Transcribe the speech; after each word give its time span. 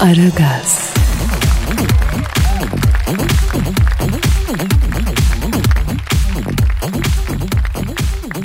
Aragaz, 0.00 0.91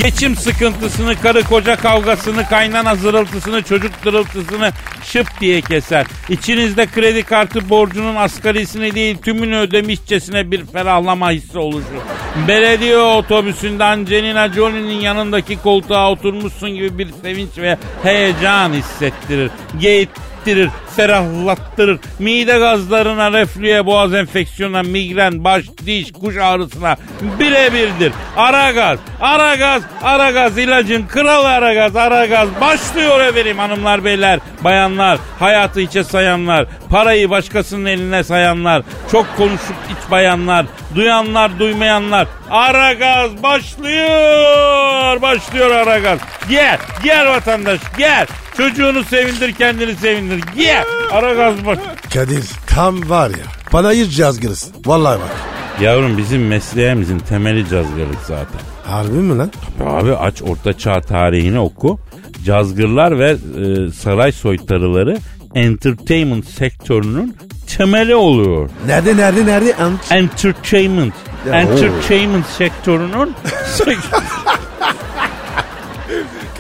Geçim 0.07 0.35
sıkıntısını, 0.35 1.15
karı 1.21 1.43
koca 1.43 1.75
kavgasını, 1.75 2.49
kaynana 2.49 2.95
zırıltısını, 2.95 3.61
çocuk 3.61 3.91
dırıltısını 4.05 4.71
şıp 5.03 5.27
diye 5.41 5.61
keser. 5.61 6.05
İçinizde 6.29 6.85
kredi 6.85 7.23
kartı 7.23 7.69
borcunun 7.69 8.15
asgarisini 8.15 8.95
değil 8.95 9.17
tümünü 9.17 9.57
ödemişçesine 9.57 10.51
bir 10.51 10.65
ferahlama 10.65 11.31
hissi 11.31 11.57
oluşur. 11.57 12.01
Belediye 12.47 12.97
otobüsünde 12.97 13.83
Angelina 13.83 14.49
Jolie'nin 14.53 14.99
yanındaki 14.99 15.61
koltuğa 15.61 16.11
oturmuşsun 16.11 16.69
gibi 16.69 16.97
bir 16.97 17.07
sevinç 17.21 17.57
ve 17.57 17.77
heyecan 18.03 18.73
hissettirir. 18.73 19.51
Geyit 19.79 20.09
ettirir, 20.47 20.69
ferahlattırır. 20.97 21.99
Mide 22.19 22.57
gazlarına, 22.57 23.31
reflüye, 23.31 23.85
boğaz 23.85 24.13
enfeksiyonuna, 24.13 24.83
migren, 24.83 25.43
baş, 25.43 25.65
diş, 25.85 26.11
kuş 26.11 26.37
ağrısına 26.37 26.95
birebirdir. 27.39 28.13
Ara 28.37 28.71
gaz, 28.71 28.99
ara 29.21 29.55
gaz, 29.55 29.81
ara 30.03 30.31
gaz 30.31 30.57
ilacın 30.57 31.07
kralı 31.07 31.47
ara 31.47 31.73
gaz, 31.73 31.95
ara 31.95 32.25
gaz. 32.25 32.49
Başlıyor 32.61 33.19
efendim 33.19 33.57
hanımlar 33.57 34.05
beyler, 34.05 34.39
bayanlar, 34.63 35.19
hayatı 35.39 35.81
içe 35.81 36.03
sayanlar, 36.03 36.65
parayı 36.89 37.29
başkasının 37.29 37.85
eline 37.85 38.23
sayanlar, 38.23 38.83
çok 39.11 39.37
konuşup 39.37 39.75
iç 39.89 40.11
bayanlar, 40.11 40.65
duyanlar, 40.95 41.59
duymayanlar. 41.59 42.27
Ara 42.49 42.93
gaz 42.93 43.43
başlıyor, 43.43 45.21
başlıyor 45.21 45.71
ara 45.71 45.99
gaz. 45.99 46.19
Gel, 46.49 46.77
gel 47.03 47.27
vatandaş, 47.27 47.79
gel. 47.97 48.27
Çocuğunu 48.57 49.03
sevindir 49.03 49.51
kendini 49.53 49.95
sevindir. 49.95 50.43
Gel. 50.55 50.83
Ara 51.11 51.33
gaz 51.33 51.65
bak. 51.65 51.79
Kadir 52.13 52.43
tam 52.67 53.09
var 53.09 53.29
ya. 53.29 53.45
Bana 53.73 53.91
hiç 53.91 54.15
cazgırız. 54.17 54.71
Vallahi 54.85 55.19
bak. 55.19 55.35
Yavrum 55.81 56.17
bizim 56.17 56.47
mesleğimizin 56.47 57.19
temeli 57.19 57.69
cazgırlık 57.69 58.19
zaten. 58.27 58.61
Harbi 58.85 59.11
mi 59.11 59.37
lan? 59.37 59.51
Abi 59.85 60.15
aç 60.15 60.41
orta 60.41 60.77
çağ 60.77 61.01
tarihini 61.01 61.59
oku. 61.59 61.99
Cazgırlar 62.45 63.19
ve 63.19 63.29
e, 63.31 63.91
saray 63.91 64.31
soytarıları 64.31 65.17
entertainment 65.55 66.45
sektörünün 66.45 67.37
temeli 67.77 68.15
oluyor. 68.15 68.69
Nerede 68.87 69.17
nerede 69.17 69.45
nerede? 69.45 69.75
Ant. 69.75 70.11
Entertainment. 70.11 71.13
Ya, 71.47 71.53
entertainment 71.59 72.45
sektörünün 72.45 73.35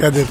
Kadir. 0.01 0.25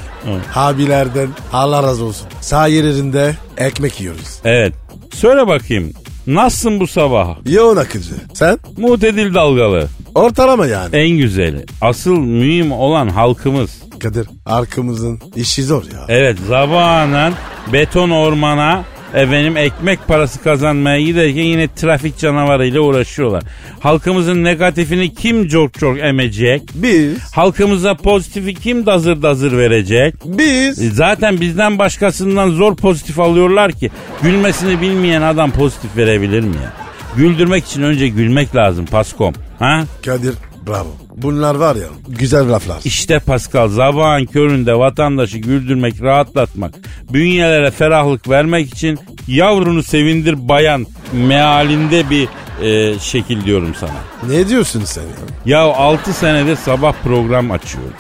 Abilerden 0.55 1.29
Allah 1.53 1.83
razı 1.83 2.05
olsun. 2.05 2.27
Sağ 2.41 2.67
yerinde 2.67 3.37
ekmek 3.57 4.01
yiyoruz. 4.01 4.41
Evet. 4.45 4.73
Söyle 5.15 5.47
bakayım. 5.47 5.93
Nasılsın 6.27 6.81
bu 6.81 6.87
sabah? 6.87 7.37
Yoğun 7.47 7.77
akıcı. 7.77 8.15
Sen? 8.35 8.59
Mutedil 8.77 9.35
dalgalı. 9.35 9.89
Ortalama 10.15 10.67
yani. 10.67 10.97
En 10.97 11.09
güzeli. 11.11 11.65
Asıl 11.81 12.17
mühim 12.17 12.73
olan 12.73 13.09
halkımız. 13.09 13.71
Kadir 14.01 14.29
arkamızın 14.47 15.21
işi 15.37 15.65
zor 15.65 15.83
ya. 15.85 16.05
Evet 16.09 16.39
zabanen 16.49 17.33
beton 17.73 18.11
ormana 18.11 18.85
efendim 19.17 19.57
ekmek 19.57 20.09
parası 20.09 20.43
kazanmaya 20.43 21.01
giderken 21.01 21.43
yine 21.43 21.69
trafik 21.75 22.19
canavarıyla 22.19 22.81
uğraşıyorlar. 22.81 23.43
Halkımızın 23.81 24.45
negatifini 24.45 25.15
kim 25.15 25.49
çok 25.49 25.75
çok 25.79 25.99
emecek? 25.99 26.63
Biz. 26.75 27.19
Halkımıza 27.35 27.95
pozitifi 27.95 28.55
kim 28.55 28.87
dazır 28.87 29.23
dazır 29.23 29.59
verecek? 29.59 30.15
Biz. 30.25 30.83
E, 30.83 30.91
Zaten 30.91 31.41
bizden 31.41 31.79
başkasından 31.79 32.51
zor 32.51 32.77
pozitif 32.77 33.21
alıyorlar 33.21 33.73
ki 33.73 33.91
gülmesini 34.23 34.81
bilmeyen 34.81 35.23
adam 35.23 35.51
pozitif 35.51 35.97
verebilir 35.97 36.41
mi 36.41 36.57
ya? 36.65 36.73
Güldürmek 37.17 37.65
için 37.67 37.83
önce 37.83 38.09
gülmek 38.09 38.57
lazım 38.57 38.87
Paskom. 38.87 39.35
Ha? 39.59 39.85
Kadir 40.05 40.35
bravo. 40.67 40.89
Bunlar 41.17 41.55
var 41.55 41.77
ya 41.77 41.87
güzel 42.09 42.53
laflar. 42.53 42.81
İşte 42.85 43.19
Pascal 43.19 43.69
zabağın 43.69 44.27
köründe 44.27 44.79
vatandaşı 44.79 45.39
güldürmek, 45.39 46.03
rahatlatmak, 46.03 46.75
bünyelere 47.13 47.71
ferahlık 47.71 48.29
vermek 48.29 48.75
için 48.75 48.99
yavrunu 49.29 49.83
sevindir 49.83 50.49
bayan 50.49 50.87
mealinde 51.13 52.11
bir 52.11 52.29
e, 52.63 52.99
şekil 52.99 53.45
diyorum 53.45 53.75
sana. 53.81 54.33
Ne 54.33 54.49
diyorsun 54.49 54.85
sen 54.85 55.03
ya? 55.03 55.09
Ya 55.47 55.61
6 55.61 56.13
senedir 56.13 56.57
sabah 56.57 56.93
program 57.05 57.51
açıyorum. 57.51 57.93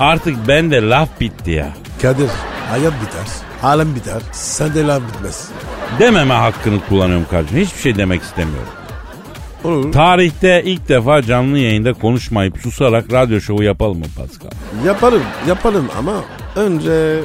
Artık 0.00 0.48
bende 0.48 0.82
laf 0.82 1.20
bitti 1.20 1.50
ya. 1.50 1.72
Kadir 2.02 2.28
hayat 2.70 2.92
biter. 2.92 3.26
Alem 3.62 3.94
biter. 3.94 4.22
Sen 4.32 4.74
de 4.74 4.86
laf 4.86 5.02
bitmez. 5.02 5.48
Dememe 5.98 6.34
hakkını 6.34 6.80
kullanıyorum 6.88 7.26
kardeşim. 7.30 7.58
Hiçbir 7.58 7.80
şey 7.80 7.96
demek 7.96 8.22
istemiyorum. 8.22 8.68
Olur. 9.64 9.92
Tarihte 9.92 10.62
ilk 10.64 10.88
defa 10.88 11.22
canlı 11.22 11.58
yayında 11.58 11.92
konuşmayıp 11.92 12.58
susarak 12.58 13.12
radyo 13.12 13.40
şovu 13.40 13.62
yapalım 13.62 13.98
mı 13.98 14.04
Pascal? 14.16 14.50
Yapalım 14.86 15.22
yapalım 15.48 15.88
ama 15.98 16.14
önce 16.56 17.20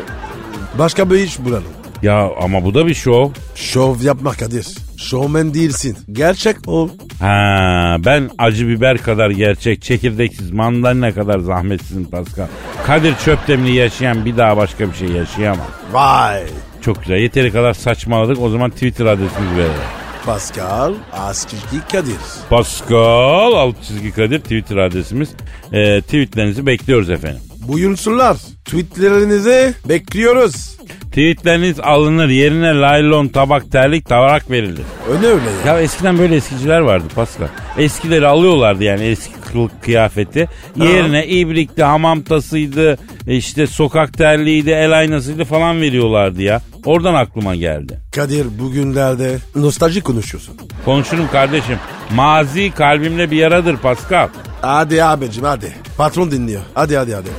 başka 0.80 1.10
bir 1.10 1.16
iş 1.16 1.40
bulalım. 1.40 1.64
Ya 2.02 2.30
ama 2.42 2.64
bu 2.66 2.74
da 2.74 2.88
bir 2.88 2.94
şov. 2.94 3.30
Şov 3.56 4.02
yapma 4.02 4.32
Kadir. 4.32 4.68
Şovmen 4.98 5.54
değilsin. 5.54 5.98
Gerçek 6.12 6.56
ol. 6.68 6.90
Ha, 7.20 7.96
ben 8.06 8.30
acı 8.38 8.68
biber 8.68 8.98
kadar 8.98 9.30
gerçek, 9.30 9.82
çekirdeksiz, 9.82 10.52
mandalina 10.52 11.14
kadar 11.14 11.40
zahmetsizim 11.40 12.06
Pascal. 12.06 12.48
Kadir 12.86 13.16
Çöptemli 13.26 13.76
yaşayan 13.76 14.26
bir 14.26 14.38
daha 14.38 14.58
başka 14.58 14.90
bir 14.90 14.94
şey 14.94 15.08
yaşayamaz. 15.10 15.68
Vay. 15.92 16.44
Çok 16.82 17.00
güzel. 17.02 17.18
Yeteri 17.18 17.52
kadar 17.52 17.74
saçmaladık. 17.74 18.42
O 18.42 18.50
zaman 18.50 18.70
Twitter 18.72 19.06
adresimizi 19.06 19.58
verelim. 19.58 20.03
Pascal 20.26 20.94
Askizgi 21.14 21.88
Kadir. 21.92 22.16
Pascal 22.50 23.54
alt 23.54 23.76
çizgi 23.84 24.12
Kadir 24.12 24.40
Twitter 24.40 24.78
adresimiz. 24.78 25.30
Ee, 25.74 26.02
tweetlerinizi 26.02 26.66
bekliyoruz 26.66 27.10
efendim. 27.10 27.42
Buyursunlar. 27.68 28.38
Tweetlerinizi 28.66 29.74
bekliyoruz. 29.90 30.78
Tweetleriniz 31.10 31.80
alınır. 31.80 32.30
Yerine 32.30 32.80
laylon, 32.80 33.28
tabak, 33.28 33.72
terlik, 33.72 34.10
tavarak 34.10 34.52
verilir. 34.52 34.84
Öyle 35.10 35.28
öyle 35.28 35.50
ya. 35.66 35.74
Ya 35.74 35.82
eskiden 35.82 36.18
böyle 36.18 36.36
eskiciler 36.36 36.80
vardı 36.80 37.06
Pascal. 37.16 37.48
Eskileri 37.78 38.28
alıyorlardı 38.28 38.84
yani 38.84 39.04
eski 39.04 39.34
kılık 39.52 39.84
kıyafeti. 39.84 40.50
Yerine 40.76 41.28
ibrikti, 41.28 41.84
hamam 41.84 42.22
tasıydı, 42.22 42.98
işte 43.28 43.68
sokak 43.68 44.14
terliğiydi, 44.18 44.70
el 44.70 44.92
aynasıydı 45.00 45.44
falan 45.46 45.82
veriyorlardı 45.82 46.42
ya. 46.42 46.62
Oradan 46.86 47.14
aklıma 47.14 47.56
geldi. 47.56 48.00
Kadir 48.16 48.60
bugünlerde 48.60 49.38
nostalji 49.56 50.02
konuşuyorsun. 50.02 50.56
Konuşurum 50.86 51.28
kardeşim. 51.32 51.78
Mazi 52.16 52.72
kalbimde 52.72 53.32
bir 53.32 53.38
yaradır 53.38 53.78
Pascal. 53.78 54.28
Hadi 54.62 55.04
abicim 55.04 55.44
hadi. 55.44 55.74
Patron 55.98 56.32
dinliyor. 56.32 56.62
Hadi 56.74 56.98
hadi 56.98 57.16
hadi. 57.16 57.30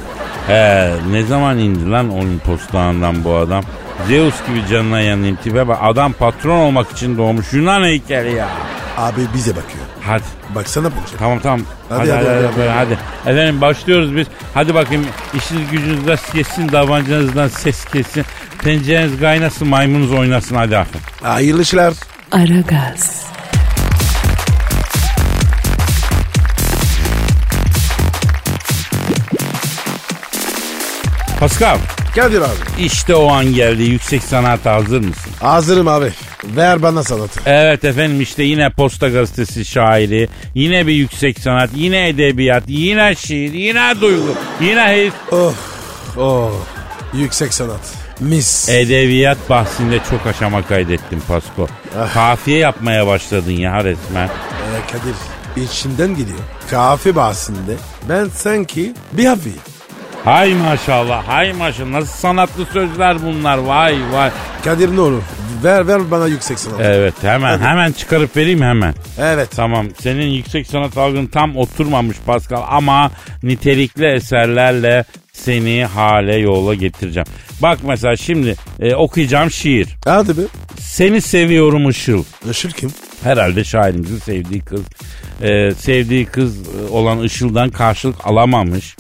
He 0.47 0.91
ne 1.11 1.23
zaman 1.23 1.59
indi 1.59 1.91
lan 1.91 2.11
Olimpos 2.11 2.61
dağından 2.73 3.25
bu 3.25 3.35
adam? 3.35 3.64
Zeus 4.08 4.35
gibi 4.46 4.67
canına 4.70 5.00
yanayım 5.00 5.37
tipe 5.37 5.69
bak. 5.69 5.79
Adam 5.82 6.12
patron 6.12 6.58
olmak 6.58 6.93
için 6.93 7.19
doğmuş 7.19 7.52
Yunan 7.52 7.82
heykeli 7.82 8.35
ya. 8.35 8.49
Abi 8.99 9.20
bize 9.35 9.50
bakıyor. 9.50 9.85
Hadi. 10.06 10.23
Baksana 10.55 10.91
Ponçak. 10.91 11.19
Tamam 11.19 11.38
tamam. 11.41 11.61
Hadi, 11.88 11.99
Hadi 11.99 12.11
hadi, 12.12 12.26
hadi, 12.29 12.46
hadi, 12.46 12.69
hadi, 12.69 12.70
hadi. 12.70 13.31
Efendim 13.31 13.61
başlıyoruz 13.61 14.17
biz. 14.17 14.26
Hadi 14.55 14.75
bakayım 14.75 15.06
işiniz 15.35 15.70
gücünüz 15.70 16.06
rast 16.06 16.32
kessin, 16.32 16.73
davancanızdan 16.73 17.49
ses 17.49 17.85
kessin. 17.85 18.25
Tencereniz 18.62 19.20
kaynasın, 19.20 19.69
maymunuz 19.69 20.12
oynasın 20.12 20.56
hadi 20.56 20.79
aferin. 20.79 21.05
Hayırlı 21.23 21.62
işler. 21.62 21.93
Aragaz, 22.32 23.25
Pascal 31.40 31.79
Kadir 32.14 32.40
abi. 32.40 32.50
işte 32.78 33.14
o 33.14 33.32
an 33.32 33.44
geldi. 33.55 33.82
Yüksek 33.82 34.22
sanata 34.22 34.72
hazır 34.75 35.00
mısın? 35.00 35.32
Hazırım 35.40 35.88
abi. 35.88 36.12
Ver 36.44 36.82
bana 36.82 37.05
sanatı. 37.05 37.40
Evet 37.46 37.84
efendim 37.84 38.20
işte 38.20 38.43
yine 38.43 38.70
Posta 38.70 39.08
Gazetesi 39.08 39.64
şairi, 39.64 40.28
yine 40.55 40.87
bir 40.87 40.93
yüksek 40.93 41.38
sanat, 41.40 41.70
yine 41.75 42.08
edebiyat, 42.08 42.62
yine 42.66 43.14
şiir, 43.14 43.52
yine 43.52 44.00
duygu, 44.00 44.34
yine 44.61 45.05
his. 45.05 45.12
Oh. 45.32 45.55
Oh. 46.19 46.52
Yüksek 47.14 47.55
sanat. 47.55 47.81
Mis. 48.20 48.69
Edebiyat 48.69 49.38
bahsinde 49.50 49.99
çok 50.11 50.26
aşama 50.26 50.66
kaydettin 50.66 51.22
Pasko. 51.28 51.69
Kafiye 52.14 52.58
yapmaya 52.58 53.06
başladın 53.06 53.52
ya 53.52 53.84
resmen. 53.84 54.26
Ee, 54.26 54.93
Kadir 54.93 55.14
içinden 55.64 56.08
geliyor. 56.11 56.38
Kahve 56.70 57.16
bahsinde 57.16 57.75
ben 58.08 58.28
sanki 58.28 58.94
bir 59.12 59.25
hafif. 59.26 59.74
Hay 60.25 60.55
maşallah 60.55 61.29
hay 61.29 61.53
maşallah 61.53 61.91
nasıl 61.91 62.12
sanatlı 62.12 62.67
sözler 62.67 63.23
bunlar 63.23 63.59
vay 63.59 63.97
vay. 64.12 64.31
Kadir 64.65 64.97
ne 64.97 65.00
olur 65.00 65.23
ver 65.65 65.87
ver 65.87 66.11
bana 66.11 66.26
yüksek 66.26 66.59
sanat. 66.59 66.81
Evet 66.81 67.15
hemen 67.23 67.59
hemen 67.59 67.93
çıkarıp 67.93 68.37
vereyim 68.37 68.62
hemen. 68.62 68.94
Evet. 69.19 69.49
Tamam 69.56 69.87
senin 70.00 70.26
yüksek 70.26 70.67
sanat 70.67 70.99
algın 70.99 71.26
tam 71.26 71.56
oturmamış 71.56 72.17
Pascal 72.26 72.62
ama 72.69 73.11
nitelikli 73.43 74.06
eserlerle 74.06 75.05
seni 75.32 75.85
hale 75.85 76.37
yola 76.37 76.75
getireceğim. 76.75 77.26
Bak 77.62 77.79
mesela 77.82 78.17
şimdi 78.17 78.55
e, 78.81 78.94
okuyacağım 78.94 79.50
şiir. 79.50 79.88
Hadi 80.05 80.37
be. 80.38 80.43
Seni 80.79 81.21
seviyorum 81.21 81.91
Işıl. 81.91 82.25
Işıl 82.50 82.71
kim? 82.71 82.91
Herhalde 83.23 83.65
şairimizin 83.65 84.19
sevdiği 84.19 84.61
kız. 84.61 84.81
Ee, 85.43 85.71
sevdiği 85.79 86.26
kız 86.26 86.56
e, 86.59 86.93
olan 86.93 87.23
Işıl'dan 87.23 87.71
karşılık 87.71 88.26
alamamış. 88.26 88.97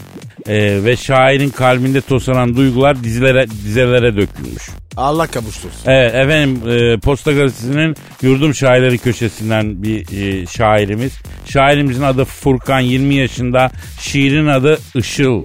Ee, 0.48 0.84
ve 0.84 0.96
şairin 0.96 1.50
kalbinde 1.50 2.00
tosaran 2.00 2.56
duygular 2.56 3.04
dizilere, 3.04 3.46
dizelere 3.48 4.16
dökülmüş. 4.16 4.62
Allah 4.96 5.26
kavuştursun. 5.26 5.90
Evet 5.90 6.14
efendim 6.14 6.70
e, 6.70 6.98
Posta 6.98 7.32
Gazetesi'nin 7.32 7.96
Yurdum 8.22 8.54
Şairleri 8.54 8.98
köşesinden 8.98 9.82
bir 9.82 10.22
e, 10.22 10.46
şairimiz. 10.46 11.12
Şairimizin 11.46 12.02
adı 12.02 12.24
Furkan 12.24 12.80
20 12.80 13.14
yaşında. 13.14 13.70
Şiirin 14.00 14.46
adı 14.46 14.78
Işıl. 14.94 15.44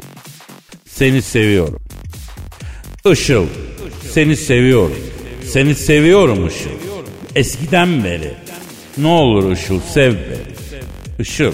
Seni 0.85 1.21
seviyorum. 1.21 1.81
Işıl. 3.11 3.45
Seni 4.11 4.35
seviyorum. 4.35 4.99
Seni 5.45 5.75
seviyorum 5.75 6.47
Işıl. 6.47 6.69
Eskiden 7.35 8.03
beri. 8.03 8.33
Ne 8.97 9.07
olur 9.07 9.51
Işıl 9.51 9.79
sev 9.79 10.13
beni. 10.13 10.49
Işıl. 11.19 11.53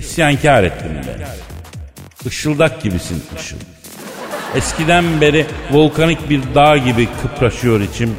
İsyankar 0.00 0.64
ettin 0.64 0.90
beni. 0.94 1.45
Işıldak 2.26 2.82
gibisin 2.82 3.22
Işıl. 3.40 3.56
Eskiden 4.56 5.20
beri 5.20 5.46
volkanik 5.70 6.30
bir 6.30 6.40
dağ 6.54 6.76
gibi 6.76 7.08
kıpraşıyor 7.22 7.80
içim. 7.80 8.16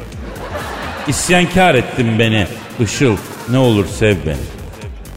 İsyankar 1.08 1.74
ettin 1.74 2.18
beni 2.18 2.46
Işıl. 2.80 3.16
Ne 3.50 3.58
olur 3.58 3.86
sev 3.86 4.16
beni. 4.26 4.36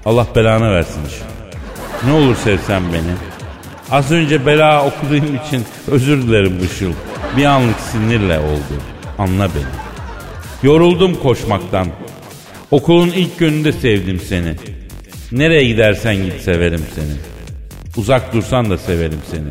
Allah 0.06 0.28
belanı 0.36 0.72
versin 0.72 1.02
Işıl. 1.08 1.26
Ne 2.08 2.14
olur 2.14 2.36
sevsen 2.36 2.84
beni. 2.94 3.14
Az 3.92 4.12
önce 4.12 4.46
bela 4.46 4.86
okuduğum 4.86 5.36
için 5.46 5.66
özür 5.88 6.22
dilerim 6.22 6.66
Işıl. 6.66 6.94
Bir 7.38 7.46
anlık 7.46 7.80
sinirle 7.92 8.40
oldu. 8.40 8.82
Anla 9.18 9.50
beni. 9.56 9.64
Yoruldum 10.64 11.16
koşmaktan. 11.16 11.88
Okulun 12.72 13.08
ilk 13.08 13.40
gününde 13.40 13.72
sevdim 13.72 14.20
seni. 14.30 14.56
Nereye 15.32 15.64
gidersen 15.64 16.16
git 16.16 16.42
severim 16.42 16.86
seni. 16.96 17.31
Uzak 17.98 18.34
dursan 18.34 18.70
da 18.70 18.78
severim 18.78 19.22
seni. 19.32 19.48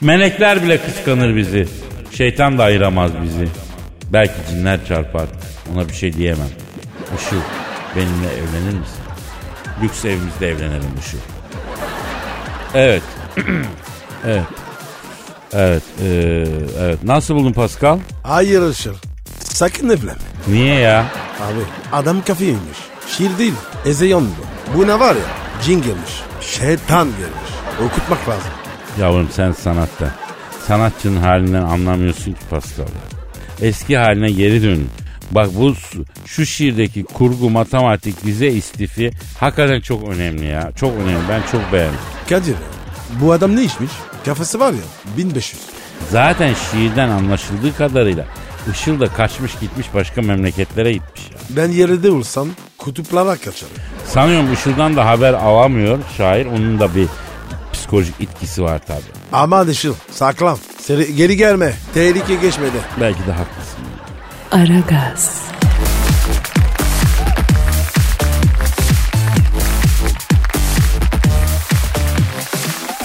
Melekler 0.00 0.62
bile 0.62 0.80
kıskanır 0.82 1.36
bizi. 1.36 1.68
Şeytan 2.12 2.58
da 2.58 2.64
ayıramaz 2.64 3.10
bizi. 3.22 3.48
Belki 4.12 4.34
cinler 4.50 4.86
çarpar. 4.86 5.26
Ona 5.74 5.88
bir 5.88 5.94
şey 5.94 6.12
diyemem. 6.12 6.48
Işıl 7.18 7.36
benimle 7.96 8.26
evlenir 8.32 8.78
misin? 8.78 8.98
Lüks 9.82 10.04
evimizde 10.04 10.48
evlenelim 10.48 10.90
Işıl. 11.06 11.18
Evet. 12.74 13.02
evet. 14.26 14.44
Evet. 15.52 15.82
ee, 16.02 16.44
evet. 16.80 17.04
Nasıl 17.04 17.34
buldun 17.34 17.52
Pascal? 17.52 17.98
Hayır 18.22 18.70
Işıl. 18.70 18.94
Sakın 19.38 19.88
evlenme. 19.88 20.22
Niye 20.48 20.74
ya? 20.74 21.00
Abi 21.40 21.60
adam 21.92 22.22
kafaymış. 22.24 22.78
Şiir 23.16 23.38
değil. 23.38 23.54
Ezeyan 23.86 24.26
bu. 24.26 24.78
Bu 24.78 24.86
ne 24.86 25.00
var 25.00 25.14
ya? 25.14 25.22
Cin 25.64 25.82
gelmiş. 25.82 26.12
Şeytan 26.40 27.08
gelmiş. 27.08 27.57
Okutmak 27.86 28.28
lazım. 28.28 28.50
Yavrum 29.00 29.28
sen 29.32 29.52
sanatta. 29.52 30.14
Sanatçının 30.66 31.20
halinden 31.20 31.62
anlamıyorsun 31.62 32.32
ki 32.32 32.40
Pascal. 32.50 32.86
Eski 33.62 33.96
haline 33.96 34.30
geri 34.30 34.62
dön. 34.62 34.86
Bak 35.30 35.48
bu 35.54 35.74
şu 36.26 36.46
şiirdeki 36.46 37.04
kurgu, 37.04 37.50
matematik, 37.50 38.26
vize 38.26 38.46
istifi 38.46 39.10
hakikaten 39.40 39.80
çok 39.80 40.08
önemli 40.08 40.44
ya. 40.46 40.72
Çok 40.76 40.94
önemli. 40.94 41.28
Ben 41.28 41.42
çok 41.52 41.72
beğendim. 41.72 42.00
Kadir 42.28 42.54
bu 43.20 43.32
adam 43.32 43.56
ne 43.56 43.62
içmiş? 43.62 43.92
Kafası 44.24 44.60
var 44.60 44.72
ya 44.72 45.16
1500. 45.16 45.62
Zaten 46.10 46.54
şiirden 46.54 47.08
anlaşıldığı 47.08 47.76
kadarıyla 47.76 48.24
Işıl 48.72 49.00
da 49.00 49.08
kaçmış 49.08 49.52
gitmiş 49.60 49.86
başka 49.94 50.22
memleketlere 50.22 50.92
gitmiş 50.92 51.22
ya. 51.32 51.38
Ben 51.50 51.68
yerinde 51.68 52.10
olsam 52.10 52.48
kutuplara 52.78 53.36
kaçarım. 53.36 53.74
Sanıyorum 54.06 54.52
Işıl'dan 54.52 54.96
da 54.96 55.06
haber 55.06 55.34
alamıyor 55.34 55.98
şair. 56.16 56.46
Onun 56.46 56.80
da 56.80 56.94
bir 56.94 57.06
psikolojik 57.88 58.14
etkisi 58.20 58.62
var 58.62 58.80
tabii. 58.86 59.02
Aman 59.32 59.68
Işıl 59.68 59.94
saklan. 60.10 60.58
Seri, 60.80 61.16
geri 61.16 61.36
gelme. 61.36 61.72
Tehlike 61.94 62.34
geçmedi. 62.34 62.76
Belki 63.00 63.26
de 63.26 63.32
haklısın. 63.32 63.78
Aragaz, 64.50 65.42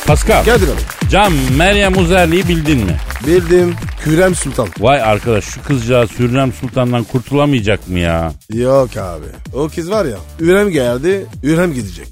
Pascal, 0.07 0.45
Kadir 0.45 0.67
abi. 0.67 1.09
Can 1.09 1.33
Meryem 1.57 1.97
Uzerli'yi 1.97 2.47
bildin 2.47 2.77
mi? 2.77 2.95
Bildim. 3.27 3.75
Kürem 4.03 4.35
Sultan. 4.35 4.67
Vay 4.79 5.01
arkadaş 5.01 5.43
şu 5.45 5.63
kızcağız 5.63 6.09
Hürrem 6.19 6.53
Sultan'dan 6.53 7.03
kurtulamayacak 7.03 7.87
mı 7.87 7.99
ya? 7.99 8.31
Yok 8.53 8.97
abi. 8.97 9.25
O 9.53 9.69
kız 9.75 9.91
var 9.91 10.05
ya. 10.05 10.17
Ürem 10.39 10.69
geldi. 10.69 11.25
Ürem 11.43 11.73
gidecek. 11.73 12.07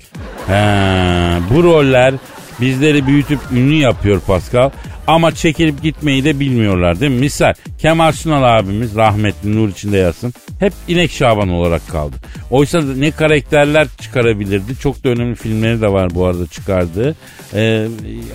He, 0.47 0.53
bu 1.49 1.63
roller 1.63 2.13
bizleri 2.61 3.07
büyütüp 3.07 3.39
ünlü 3.51 3.75
yapıyor 3.75 4.19
Pascal. 4.19 4.69
Ama 5.07 5.35
çekilip 5.35 5.83
gitmeyi 5.83 6.23
de 6.23 6.39
bilmiyorlar 6.39 6.99
değil 6.99 7.11
mi? 7.11 7.19
Misal 7.19 7.53
Kemal 7.79 8.11
Sunal 8.11 8.59
abimiz 8.59 8.95
rahmetli 8.95 9.55
nur 9.55 9.69
içinde 9.69 9.97
yatsın. 9.97 10.33
Hep 10.59 10.73
İnek 10.87 11.11
Şaban 11.11 11.49
olarak 11.49 11.87
kaldı. 11.87 12.15
Oysa 12.51 12.81
ne 12.81 13.11
karakterler 13.11 13.87
çıkarabilirdi. 14.01 14.75
Çok 14.79 15.03
da 15.03 15.09
önemli 15.09 15.35
filmleri 15.35 15.81
de 15.81 15.91
var 15.91 16.15
bu 16.15 16.25
arada 16.25 16.47
çıkardığı. 16.47 17.15
Ee, 17.53 17.87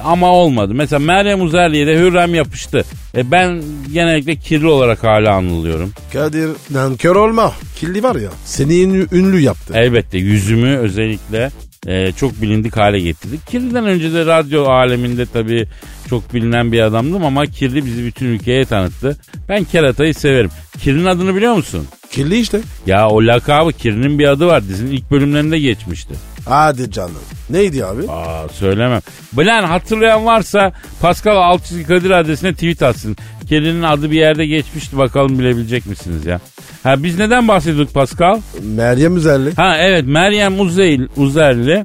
ama 0.04 0.32
olmadı. 0.32 0.74
Mesela 0.74 0.98
Meryem 1.00 1.42
Uzerli'ye 1.42 1.86
de 1.86 1.98
Hürrem 1.98 2.34
yapıştı. 2.34 2.84
E, 3.16 3.30
ben 3.30 3.62
genellikle 3.92 4.36
kirli 4.36 4.66
olarak 4.66 5.04
hala 5.04 5.34
anılıyorum. 5.34 5.92
Kadir 6.12 6.50
nankör 6.70 7.16
olma. 7.16 7.52
Kirli 7.76 8.02
var 8.02 8.16
ya. 8.16 8.30
Seni 8.44 8.82
ünlü, 8.82 9.08
ünlü 9.12 9.40
yaptı. 9.40 9.74
Elbette 9.76 10.18
yüzümü 10.18 10.76
özellikle 10.76 11.50
e, 11.86 12.12
çok 12.12 12.42
bilindik 12.42 12.76
hale 12.76 13.00
getirdik. 13.00 13.46
Kirli'den 13.46 13.86
önce 13.86 14.12
de 14.12 14.26
radyo 14.26 14.64
aleminde 14.64 15.26
tabii 15.26 15.66
çok 16.08 16.34
bilinen 16.34 16.72
bir 16.72 16.80
adamdım 16.80 17.24
ama 17.24 17.46
Kirli 17.46 17.86
bizi 17.86 18.04
bütün 18.04 18.26
ülkeye 18.26 18.64
tanıttı. 18.64 19.16
Ben 19.48 19.64
Kerata'yı 19.64 20.14
severim. 20.14 20.50
Kirli'nin 20.80 21.06
adını 21.06 21.36
biliyor 21.36 21.54
musun? 21.54 21.86
Kirli 22.16 22.38
işte. 22.38 22.60
Ya 22.86 23.08
o 23.08 23.26
lakabı 23.26 23.72
Kirli'nin 23.72 24.18
bir 24.18 24.28
adı 24.28 24.46
var. 24.46 24.68
Dizinin 24.68 24.90
ilk 24.90 25.10
bölümlerinde 25.10 25.58
geçmişti. 25.58 26.14
Hadi 26.48 26.90
canım. 26.90 27.18
Neydi 27.50 27.84
abi? 27.84 28.10
Aa 28.10 28.48
söylemem. 28.48 29.00
Bilen 29.32 29.62
hatırlayan 29.62 30.26
varsa 30.26 30.72
Pascal 31.00 31.36
Altçizgi 31.36 31.84
Kadir 31.84 32.10
adresine 32.10 32.52
tweet 32.52 32.82
atsın. 32.82 33.16
Kirli'nin 33.48 33.82
adı 33.82 34.10
bir 34.10 34.16
yerde 34.16 34.46
geçmişti 34.46 34.98
bakalım 34.98 35.38
bilebilecek 35.38 35.86
misiniz 35.86 36.26
ya? 36.26 36.40
Ha 36.82 37.02
biz 37.02 37.18
neden 37.18 37.48
bahsediyorduk 37.48 37.94
Pascal? 37.94 38.40
Meryem 38.62 39.16
Üzerli. 39.16 39.54
Ha 39.54 39.76
evet 39.78 40.04
Meryem 40.06 40.60
Uzeyl, 40.60 41.00
Uzerli 41.16 41.84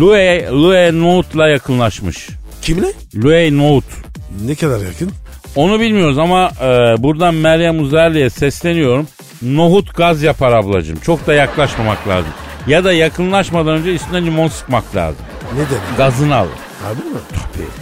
Louis, 0.00 0.42
Louis 0.50 0.92
Nout'la 0.92 1.48
yakınlaşmış. 1.48 2.28
Kimle? 2.62 2.92
Louis 3.16 3.52
Nout. 3.52 3.84
Ne 4.46 4.54
kadar 4.54 4.80
yakın? 4.80 5.10
Onu 5.56 5.80
bilmiyoruz 5.80 6.18
ama 6.18 6.50
e, 6.62 7.02
buradan 7.02 7.34
Meryem 7.34 7.80
Uzerli'ye 7.80 8.30
sesleniyorum. 8.30 9.06
Nohut 9.42 9.94
gaz 9.96 10.22
yapar 10.22 10.52
ablacığım. 10.52 10.98
Çok 11.00 11.26
da 11.26 11.34
yaklaşmamak 11.34 12.08
lazım. 12.08 12.30
Ya 12.66 12.84
da 12.84 12.92
yakınlaşmadan 12.92 13.74
önce 13.74 13.94
üstüne 13.94 14.24
limon 14.26 14.48
sıkmak 14.48 14.96
lazım. 14.96 15.20
Ne 15.54 15.58
demek? 15.60 15.96
Gazını 15.98 16.34
alır. 16.36 16.50
Abi 16.86 16.98
mi? 16.98 17.18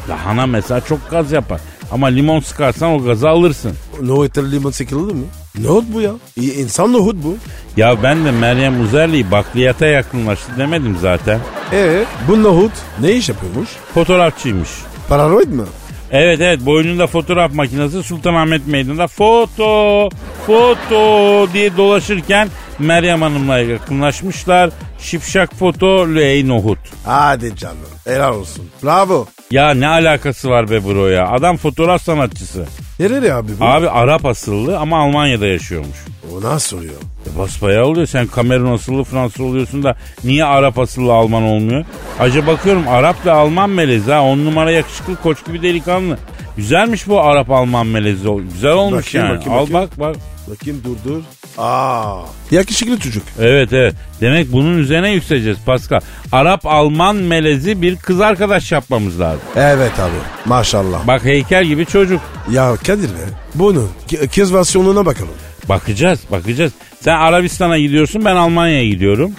Lahana 0.09 0.47
mesela 0.47 0.81
çok 0.81 1.11
gaz 1.11 1.33
yapar. 1.33 1.61
Ama 1.93 2.07
limon 2.07 2.41
sıkarsan 2.41 2.91
o 2.91 3.05
gazı 3.05 3.29
alırsın. 3.29 3.73
Nohutları 4.03 4.51
limon 4.51 4.71
sıkıldı 4.71 5.15
mı? 5.15 5.25
Nohut 5.59 5.85
bu 5.95 6.01
ya. 6.01 6.11
İnsan 6.37 6.93
nohut 6.93 7.17
bu. 7.25 7.37
Ya 7.77 8.03
ben 8.03 8.25
de 8.25 8.31
Meryem 8.31 8.81
Uzerli'yi 8.83 9.31
bakliyata 9.31 9.87
yakınlaştı 9.87 10.53
demedim 10.59 10.97
zaten. 11.01 11.41
E 11.73 12.05
bu 12.29 12.43
nohut 12.43 12.73
ne 13.01 13.13
iş 13.13 13.29
yapıyormuş? 13.29 13.69
Fotoğrafçıymış. 13.95 14.69
Pararoid 15.09 15.49
mu? 15.49 15.67
Evet 16.15 16.41
evet 16.41 16.61
boynunda 16.67 17.07
fotoğraf 17.07 17.55
makinesi 17.55 18.03
Sultanahmet 18.03 18.67
Meydanı'nda 18.67 19.07
foto 19.07 20.09
foto 20.47 21.53
diye 21.53 21.77
dolaşırken 21.77 22.49
Meryem 22.79 23.23
Hanım'la 23.23 23.59
yakınlaşmışlar. 23.59 24.71
Şipşak 24.99 25.55
foto 25.55 26.15
Ley 26.15 26.49
Nohut. 26.49 26.79
Hadi 27.05 27.57
canım. 27.57 27.77
Helal 28.05 28.35
olsun. 28.35 28.71
Bravo. 28.85 29.27
Ya 29.51 29.75
ne 29.75 29.89
alakası 29.89 30.51
var 30.51 30.71
be 30.71 30.85
bro 30.85 31.07
ya? 31.07 31.29
Adam 31.29 31.57
fotoğraf 31.57 32.03
sanatçısı. 32.03 32.67
Nereli 33.01 33.33
abi 33.35 33.53
bu? 33.61 33.65
Abi 33.65 33.89
Arap 33.89 34.27
asıllı 34.27 34.79
ama 34.79 34.99
Almanya'da 35.03 35.47
yaşıyormuş. 35.47 35.97
O 36.33 36.43
nasıl 36.43 36.77
oluyor? 36.79 36.95
E 37.35 37.39
basbayağı 37.39 37.85
oluyor. 37.85 38.07
Sen 38.07 38.27
Kamerun 38.27 38.75
asıllı 38.75 39.05
Fransız 39.05 39.41
oluyorsun 39.41 39.83
da 39.83 39.97
niye 40.25 40.45
Arap 40.45 40.79
asıllı 40.79 41.13
Alman 41.13 41.43
olmuyor? 41.43 41.85
Acaba 42.21 42.47
bakıyorum 42.47 42.89
Arap 42.89 43.27
ve 43.27 43.31
Alman 43.31 43.71
melezi 43.71 44.13
ha. 44.13 44.23
On 44.23 44.45
numara 44.45 44.71
yakışıklı 44.71 45.17
koç 45.17 45.47
gibi 45.47 45.63
delikanlı. 45.63 46.19
Güzelmiş 46.57 47.09
bu 47.09 47.21
Arap 47.21 47.51
Alman 47.51 47.87
melezi. 47.87 48.29
Güzel 48.53 48.73
olmuş 48.73 49.07
Bakayım, 49.15 49.27
yani. 49.29 49.39
bakayım, 49.39 49.59
Al 49.59 49.63
bakayım. 49.67 49.89
bak 49.91 49.99
bak. 50.01 50.17
Bakayım 50.51 50.83
dur 50.85 50.97
dur. 51.11 51.23
Aa, 51.59 52.17
yakışıklı 52.51 52.99
çocuk. 52.99 53.23
Evet 53.41 53.73
evet. 53.73 53.95
Demek 54.21 54.53
bunun 54.53 54.79
üzerine 54.79 55.11
yükseleceğiz 55.11 55.59
Pascal. 55.67 56.01
Arap 56.33 56.67
Alman 56.67 57.17
melezi 57.17 57.83
bir 57.83 57.97
kız 57.97 58.21
arkadaş 58.21 58.73
yapmamız 58.73 59.21
lazım. 59.21 59.41
Evet 59.57 59.93
abi 60.01 60.15
maşallah. 60.47 61.07
Bak 61.07 61.25
heykel 61.25 61.65
gibi 61.65 61.87
çocuk. 61.87 62.21
Ya 62.51 62.75
Kadir 62.87 63.09
be 63.09 63.25
bunun 63.55 63.91
kız 64.35 64.55
versiyonuna 64.55 65.07
bakalım. 65.07 65.35
Bakacağız 65.69 66.21
bakacağız. 66.33 66.73
Sen 67.01 67.17
Arabistan'a 67.17 67.79
gidiyorsun 67.79 68.25
ben 68.25 68.37
Almanya'ya 68.37 68.89
gidiyorum. 68.89 69.33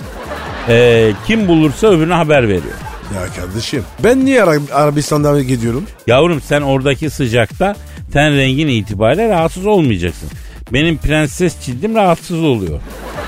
Ee, 0.69 1.11
kim 1.27 1.47
bulursa 1.47 1.87
öbürüne 1.87 2.13
haber 2.13 2.43
veriyor. 2.43 2.73
Ya 3.15 3.21
kardeşim 3.43 3.83
ben 4.03 4.25
niye 4.25 4.43
Ara- 4.43 4.59
Arabistan'dan 4.73 5.47
gidiyorum? 5.47 5.85
Yavrum 6.07 6.41
sen 6.41 6.61
oradaki 6.61 7.09
sıcakta 7.09 7.75
ten 8.13 8.37
rengin 8.37 8.67
itibariyle 8.67 9.29
rahatsız 9.29 9.65
olmayacaksın. 9.65 10.29
Benim 10.73 10.97
prenses 10.97 11.61
cildim 11.65 11.95
rahatsız 11.95 12.43
oluyor. 12.43 12.79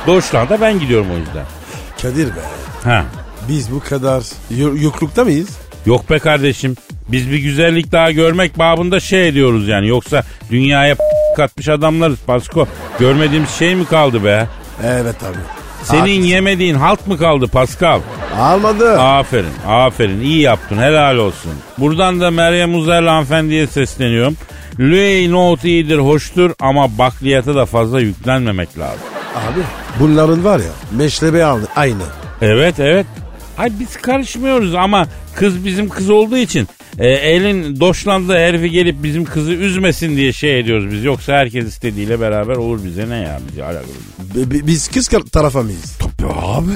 Doğuşlarda 0.07 0.61
ben 0.61 0.79
gidiyorum 0.79 1.07
o 1.15 1.17
yüzden. 1.17 1.45
Kadir 2.01 2.27
be 2.27 2.39
Ha. 2.83 3.05
biz 3.49 3.71
bu 3.71 3.79
kadar 3.79 4.23
yo- 4.57 4.77
yoklukta 4.81 5.23
mıyız? 5.23 5.49
Yok 5.85 6.09
be 6.09 6.19
kardeşim. 6.19 6.75
Biz 7.11 7.31
bir 7.31 7.37
güzellik 7.39 7.91
daha 7.91 8.11
görmek 8.11 8.59
babında 8.59 8.99
şey 8.99 9.27
ediyoruz 9.27 9.67
yani. 9.67 9.87
Yoksa 9.87 10.23
dünyaya 10.51 10.95
katmış 11.37 11.69
adamlarız 11.69 12.19
Pasko. 12.27 12.67
Görmediğimiz 12.99 13.49
şey 13.49 13.75
mi 13.75 13.85
kaldı 13.85 14.23
be? 14.23 14.47
Evet 14.85 15.15
abi. 15.23 15.37
Senin 15.87 15.99
Haklısın. 16.01 16.21
yemediğin 16.21 16.75
halt 16.75 17.07
mı 17.07 17.17
kaldı 17.17 17.47
Pascal? 17.47 17.99
Almadı. 18.39 18.99
Aferin, 19.01 19.53
aferin. 19.67 20.21
iyi 20.21 20.41
yaptın, 20.41 20.77
helal 20.77 21.17
olsun. 21.17 21.51
Buradan 21.77 22.21
da 22.21 22.31
Meryem 22.31 22.75
Uzerli 22.75 23.09
hanımefendiye 23.09 23.67
sesleniyorum. 23.67 24.37
Louis 24.79 25.29
Note 25.29 25.69
iyidir, 25.69 25.97
hoştur 25.97 26.51
ama 26.59 26.97
bakliyata 26.97 27.55
da 27.55 27.65
fazla 27.65 27.99
yüklenmemek 28.01 28.77
lazım. 28.79 28.99
Abi 29.35 29.59
bunların 29.99 30.43
var 30.43 30.59
ya 30.59 30.71
meşlebe 30.97 31.43
aldı 31.45 31.67
aynı. 31.75 32.03
Evet, 32.41 32.79
evet. 32.79 33.05
Ay 33.57 33.71
biz 33.79 33.97
karışmıyoruz 33.97 34.75
ama 34.75 35.07
kız 35.35 35.65
bizim 35.65 35.89
kız 35.89 36.09
olduğu 36.09 36.37
için 36.37 36.67
e, 36.99 37.07
elin 37.09 37.79
doşlandığı 37.79 38.37
herifi 38.37 38.71
gelip 38.71 39.03
bizim 39.03 39.25
kızı 39.25 39.51
üzmesin 39.51 40.17
diye 40.17 40.33
şey 40.33 40.59
ediyoruz 40.59 40.91
biz. 40.91 41.03
Yoksa 41.03 41.33
herkes 41.33 41.65
istediğiyle 41.65 42.19
beraber 42.21 42.55
olur 42.55 42.79
bize 42.85 43.09
ne 43.09 43.17
ya 43.17 43.39
bizi 43.51 43.63
alakalı. 43.63 43.91
B- 44.35 44.51
b- 44.51 44.67
biz 44.67 44.87
kız 44.87 45.07
tarafa 45.31 45.61
mıyız? 45.63 45.97
Tabii 45.99 46.31
abi. 46.33 46.71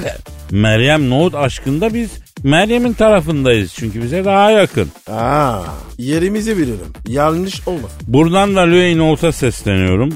Meryem 0.50 1.10
Nohut 1.10 1.34
aşkında 1.34 1.94
biz 1.94 2.10
Meryem'in 2.42 2.92
tarafındayız 2.92 3.72
çünkü 3.74 4.02
bize 4.02 4.24
daha 4.24 4.50
yakın. 4.50 4.88
Aa, 5.10 5.62
yerimizi 5.98 6.56
bilirim. 6.58 6.92
Yanlış 7.08 7.68
olmaz. 7.68 7.90
Buradan 8.06 8.56
da 8.56 8.60
Louis 8.60 8.96
Nohut'a 8.96 9.32
sesleniyorum. 9.32 10.14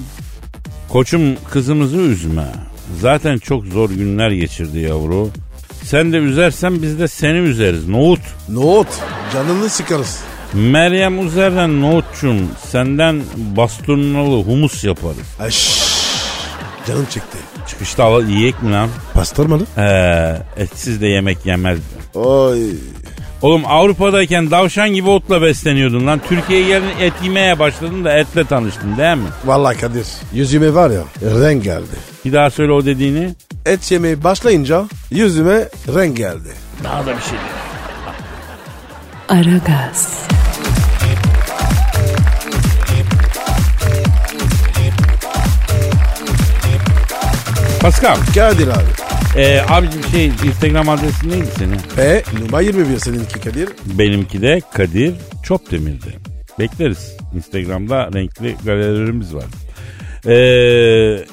Koçum 0.88 1.22
kızımızı 1.50 1.96
üzme. 1.96 2.44
Zaten 3.00 3.38
çok 3.38 3.64
zor 3.64 3.90
günler 3.90 4.30
geçirdi 4.30 4.78
yavru. 4.78 5.30
Sen 5.86 6.12
de 6.12 6.16
üzersen 6.16 6.82
biz 6.82 6.98
de 6.98 7.08
seni 7.08 7.38
üzeriz. 7.38 7.88
Nohut. 7.88 8.20
Nohut. 8.48 8.88
Canını 9.32 9.68
sıkarız. 9.68 10.20
Meryem 10.54 11.26
Uzer'den 11.26 11.82
Nohut'cum 11.82 12.36
senden 12.68 13.22
bastonlu 13.36 14.44
humus 14.44 14.84
yaparız. 14.84 15.26
Şşş. 15.50 15.82
Canım 16.86 17.06
çekti. 17.10 17.38
Çıkışta 17.68 18.04
al 18.04 18.28
yiyek 18.28 18.62
mi 18.62 18.72
lan? 18.72 18.88
Pastırmalı. 19.14 19.66
He, 19.74 20.36
etsiz 20.56 21.00
de 21.00 21.06
yemek 21.06 21.46
yemez. 21.46 21.78
Oy. 22.14 22.60
Oğlum 23.42 23.62
Avrupa'dayken 23.66 24.50
davşan 24.50 24.88
gibi 24.88 25.08
otla 25.08 25.42
besleniyordun 25.42 26.06
lan. 26.06 26.20
Türkiye'ye 26.28 26.66
geldin 26.66 27.00
et 27.00 27.12
yemeye 27.24 27.58
başladın 27.58 28.04
da 28.04 28.12
etle 28.18 28.44
tanıştın 28.44 28.96
değil 28.96 29.16
mi? 29.16 29.28
Vallahi 29.44 29.78
Kadir. 29.80 30.06
Yüzüme 30.32 30.74
var 30.74 30.90
ya 30.90 31.02
renk 31.22 31.64
geldi. 31.64 31.96
Bir 32.24 32.32
daha 32.32 32.50
söyle 32.50 32.72
o 32.72 32.84
dediğini. 32.84 33.34
Et 33.66 33.90
yemeye 33.92 34.24
başlayınca 34.24 34.84
yüzüme 35.10 35.68
renk 35.94 36.16
geldi. 36.16 36.48
Daha 36.84 37.06
da 37.06 37.16
bir 37.16 37.22
şey 37.22 37.32
değil. 37.32 37.40
Aragaz, 39.28 40.26
Pascal. 47.80 48.16
Kadir 48.34 48.68
abi. 48.68 48.82
Ee, 49.36 49.60
abicim 49.68 50.04
şey 50.10 50.26
Instagram 50.26 50.88
adresin 50.88 51.30
neydi 51.30 51.46
senin? 51.58 51.78
E 51.98 52.22
numara 52.40 52.62
21 52.62 52.98
seninki 52.98 53.40
Kadir. 53.40 53.68
Benimki 53.86 54.42
de 54.42 54.60
Kadir 54.74 55.14
Çopdemir'di. 55.42 56.18
Bekleriz. 56.58 57.16
Instagram'da 57.34 58.10
renkli 58.14 58.56
galerilerimiz 58.64 59.34
var. 59.34 59.44
Ee, 60.26 60.32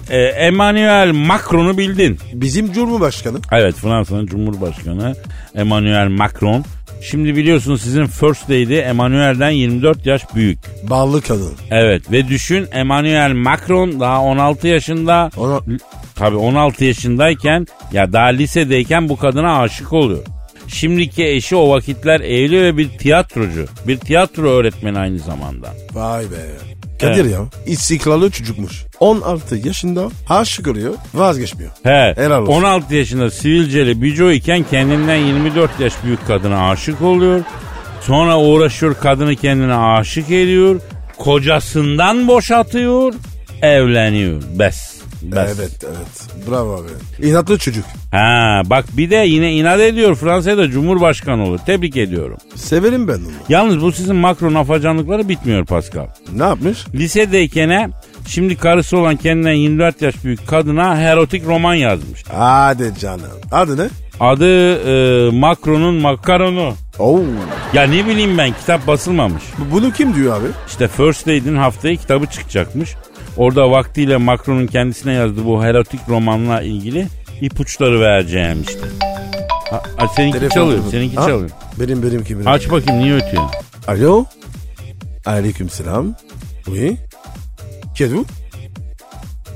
e, 0.09 0.17
Emmanuel 0.17 1.12
Macron'u 1.12 1.77
bildin. 1.77 2.19
Bizim 2.33 2.73
Cumhurbaşkanı. 2.73 3.38
Evet 3.51 3.75
Fransa'nın 3.75 4.25
Cumhurbaşkanı 4.25 5.15
Emmanuel 5.55 6.07
Macron. 6.07 6.63
Şimdi 7.01 7.35
biliyorsunuz 7.35 7.81
sizin 7.81 8.05
First 8.05 8.50
Lady 8.50 8.79
Emmanuel'den 8.79 9.50
24 9.50 10.05
yaş 10.05 10.35
büyük. 10.35 10.59
Ballı 10.89 11.21
kadın. 11.21 11.53
Evet 11.71 12.12
ve 12.12 12.27
düşün 12.27 12.67
Emmanuel 12.71 13.33
Macron 13.33 14.00
daha 14.00 14.21
16 14.21 14.67
yaşında 14.67 15.29
Ona 15.38 15.59
Tabii 16.15 16.38
16 16.38 16.85
yaşındayken 16.85 17.67
ya 17.91 18.13
daha 18.13 18.27
lisedeyken 18.27 19.09
bu 19.09 19.17
kadına 19.17 19.59
aşık 19.59 19.93
oluyor. 19.93 20.23
Şimdiki 20.67 21.25
eşi 21.25 21.55
o 21.55 21.69
vakitler 21.69 22.21
evli 22.21 22.62
ve 22.62 22.77
bir 22.77 22.89
tiyatrocu. 22.89 23.65
Bir 23.88 23.97
tiyatro 23.97 24.50
öğretmeni 24.50 25.00
aynı 25.00 25.19
zamanda. 25.19 25.73
vay 25.93 26.23
be. 26.23 26.73
Kadir 27.07 27.25
ya 27.25 27.39
istikrarlı 27.65 28.31
çocukmuş. 28.31 28.83
16 29.00 29.55
yaşında 29.55 30.10
aşık 30.29 30.67
oluyor 30.67 30.93
vazgeçmiyor. 31.13 31.72
He, 31.83 32.13
Helal 32.17 32.41
olsun. 32.41 32.53
16 32.53 32.95
yaşında 32.95 33.31
sivilceli 33.31 34.01
bico 34.01 34.31
iken 34.31 34.63
kendinden 34.72 35.15
24 35.15 35.79
yaş 35.79 35.93
büyük 36.03 36.27
kadına 36.27 36.69
aşık 36.69 37.01
oluyor. 37.01 37.41
Sonra 38.01 38.39
uğraşıyor 38.39 38.95
kadını 39.01 39.36
kendine 39.36 39.75
aşık 39.75 40.31
ediyor. 40.31 40.81
Kocasından 41.17 42.27
boşatıyor. 42.27 43.13
Evleniyor. 43.62 44.41
Bes. 44.60 44.93
Bes. 45.22 45.50
Evet 45.57 45.72
evet 45.83 46.48
bravo 46.50 46.74
abi. 46.81 47.27
İnatlı 47.27 47.57
çocuk. 47.57 47.86
Ha 48.13 48.62
bak 48.65 48.86
bir 48.98 49.10
de 49.10 49.15
yine 49.15 49.53
inat 49.53 49.79
ediyor 49.79 50.15
Fransa'da 50.15 50.70
Cumhurbaşkanı 50.70 51.43
olur. 51.43 51.60
Tebrik 51.65 51.98
ediyorum. 51.98 52.38
Severim 52.55 53.08
ben 53.08 53.13
onu. 53.13 53.32
Yalnız 53.50 53.82
bu 53.82 53.91
sizin 53.91 54.15
Macron 54.15 54.53
afacanlıkları 54.53 55.29
bitmiyor 55.29 55.65
Pascal. 55.65 56.08
Ne 56.36 56.43
yapmış? 56.43 56.86
Lisedeyken 56.93 57.91
şimdi 58.27 58.55
karısı 58.55 58.98
olan 58.98 59.15
kendinden 59.15 59.53
24 59.53 60.01
yaş 60.01 60.24
büyük 60.24 60.48
kadına 60.48 60.96
erotik 61.01 61.46
roman 61.46 61.74
yazmış. 61.74 62.24
Hadi 62.32 62.91
canım. 63.00 63.22
Adı 63.51 63.77
ne? 63.77 63.88
Adı 64.20 64.74
e, 65.27 65.32
Macron'un 65.32 65.96
makaronu. 65.96 66.74
Oo. 67.00 67.20
Ya 67.74 67.84
ne 67.84 68.05
bileyim 68.08 68.38
ben 68.38 68.51
kitap 68.51 68.88
basılmamış. 68.88 69.43
Bu- 69.58 69.75
Bunu 69.75 69.91
kim 69.93 70.15
diyor 70.15 70.38
abi? 70.41 70.48
İşte 70.67 70.88
First 70.88 71.27
Lady'nin 71.27 71.58
haftaya 71.58 71.96
kitabı 71.96 72.25
çıkacakmış. 72.25 72.89
Orada 73.38 73.72
vaktiyle 73.72 74.17
Macron'un 74.17 74.67
kendisine 74.67 75.13
yazdığı 75.13 75.46
bu 75.46 75.63
erotik 75.65 76.00
romanla 76.10 76.62
ilgili 76.62 77.08
ipuçları 77.42 78.02
vereceğim 78.02 78.62
işte. 78.68 78.80
Ha, 79.70 79.82
ha, 79.98 80.08
seninki 80.16 80.40
Telefon 80.40 80.56
çalıyor, 80.56 80.84
seninki 80.92 81.16
Ha? 81.16 81.22
çalıyor. 81.28 81.50
Benim 81.80 82.04
benimki 82.04 82.36
benim. 82.40 82.48
Aç 82.48 82.72
bakayım 82.72 83.02
niye 83.02 83.16
ötüyor? 83.16 83.44
Alo. 83.88 84.25
Aleyküm 85.25 85.70
selam. 85.70 86.16
Oui. 86.68 86.98
Qui 87.96 88.04
êtes-vous? 88.06 88.25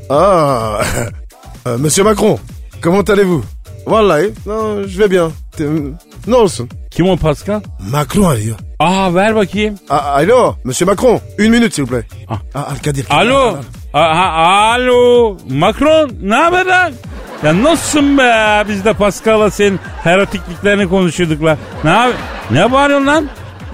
Ah, 0.09 0.83
euh, 1.67 1.77
Monsieur 1.79 2.03
Macron, 2.09 2.39
comment 2.81 3.09
allez-vous? 3.09 3.43
Vallahi, 3.85 4.33
non, 4.45 4.83
je 4.87 4.99
vais 4.99 5.11
bien. 5.11 5.31
Te- 5.57 5.93
Ne 6.27 6.35
olsun? 6.35 6.69
Kim 6.91 7.09
o 7.09 7.17
Pascal? 7.17 7.61
Macron 7.91 8.23
arıyor. 8.23 8.55
Aa 8.79 9.15
ver 9.15 9.35
bakayım. 9.35 9.75
Ah, 9.89 10.05
alo, 10.15 10.55
Monsieur 10.63 10.91
Macron, 10.91 11.21
une 11.37 11.49
minute 11.49 11.75
s'il 11.75 11.83
vous 11.85 11.89
plaît. 11.89 12.07
Ah. 12.29 12.37
Ah, 12.55 12.67
ah, 12.71 12.83
Kadir. 12.83 13.05
Alo. 13.09 13.57
Aha, 13.93 14.25
alo. 14.73 15.37
Macron 15.49 16.11
ne 16.21 16.35
haber 16.35 16.65
lan? 16.65 16.93
Ya 17.43 17.63
nasılsın 17.63 18.17
be? 18.17 18.63
Biz 18.69 18.85
de 18.85 18.93
Pascal'la 18.93 19.51
senin 19.51 19.79
erotikliklerini 20.05 20.89
konuşuyorduk 20.89 21.43
lan. 21.43 21.57
Ne 21.83 21.89
yap- 21.89 22.13
Ne 22.51 22.71
bağırıyorsun 22.71 23.07
lan? 23.07 23.27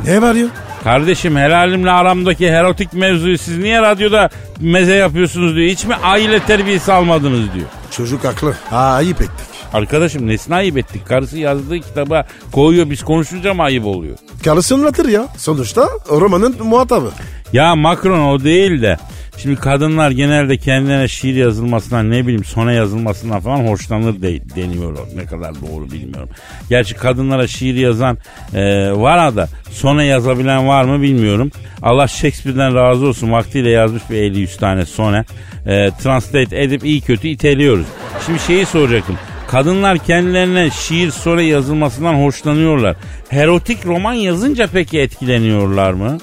Ne 0.05 0.21
bağırıyor? 0.21 0.49
Kardeşim 0.83 1.37
helalimle 1.37 1.91
aramdaki 1.91 2.45
erotik 2.45 2.93
mevzuyu 2.93 3.37
siz 3.37 3.57
niye 3.57 3.81
radyoda 3.81 4.29
meze 4.59 4.93
yapıyorsunuz 4.93 5.55
diyor. 5.55 5.69
Hiç 5.69 5.85
mi 5.85 5.95
aile 6.03 6.39
terbiyesi 6.39 6.93
almadınız 6.93 7.53
diyor. 7.53 7.65
Çocuk 7.91 8.23
haklı. 8.23 8.55
Ha, 8.69 8.77
ayıp 8.77 9.21
ettik. 9.21 9.47
Arkadaşım 9.73 10.27
nesine 10.27 10.55
ayıp 10.55 10.77
ettik? 10.77 11.07
Karısı 11.07 11.37
yazdığı 11.37 11.79
kitaba 11.79 12.25
koyuyor 12.51 12.89
biz 12.89 13.03
konuşunca 13.03 13.53
mı 13.53 13.63
ayıp 13.63 13.85
oluyor? 13.85 14.17
Karısı 14.45 14.75
anlatır 14.75 15.09
ya. 15.09 15.27
Sonuçta 15.37 15.87
romanın 16.09 16.55
muhatabı. 16.63 17.11
Ya 17.53 17.75
Macron 17.75 18.19
o 18.33 18.43
değil 18.43 18.81
de 18.81 18.97
Şimdi 19.37 19.55
kadınlar 19.55 20.11
genelde 20.11 20.57
kendilerine 20.57 21.07
şiir 21.07 21.35
yazılmasından 21.35 22.11
ne 22.11 22.23
bileyim 22.23 22.43
sona 22.43 22.71
yazılmasından 22.71 23.39
falan 23.39 23.67
hoşlanır 23.67 24.21
de, 24.21 24.55
deniyor. 24.55 24.97
Ne 25.15 25.25
kadar 25.25 25.53
doğru 25.55 25.91
bilmiyorum. 25.91 26.29
Gerçi 26.69 26.95
kadınlara 26.95 27.47
şiir 27.47 27.75
yazan 27.75 28.17
e, 28.53 28.91
var 28.91 29.35
da 29.35 29.47
sona 29.71 30.03
yazabilen 30.03 30.67
var 30.67 30.83
mı 30.83 31.01
bilmiyorum. 31.01 31.51
Allah 31.81 32.07
Shakespeare'den 32.07 32.75
razı 32.75 33.05
olsun 33.05 33.31
vaktiyle 33.31 33.69
yazmış 33.69 34.03
bir 34.09 34.15
50-100 34.15 34.57
tane 34.57 34.85
sona. 34.85 35.25
E, 35.65 35.89
translate 36.03 36.61
edip 36.61 36.85
iyi 36.85 37.01
kötü 37.01 37.27
iteliyoruz. 37.27 37.85
Şimdi 38.25 38.39
şeyi 38.39 38.65
soracaktım. 38.65 39.17
Kadınlar 39.47 39.97
kendilerine 39.97 40.69
şiir 40.69 41.11
sonra 41.11 41.41
yazılmasından 41.41 42.13
hoşlanıyorlar. 42.13 42.95
Erotik 43.31 43.85
roman 43.85 44.13
yazınca 44.13 44.67
peki 44.73 44.99
etkileniyorlar 44.99 45.93
mı? 45.93 46.17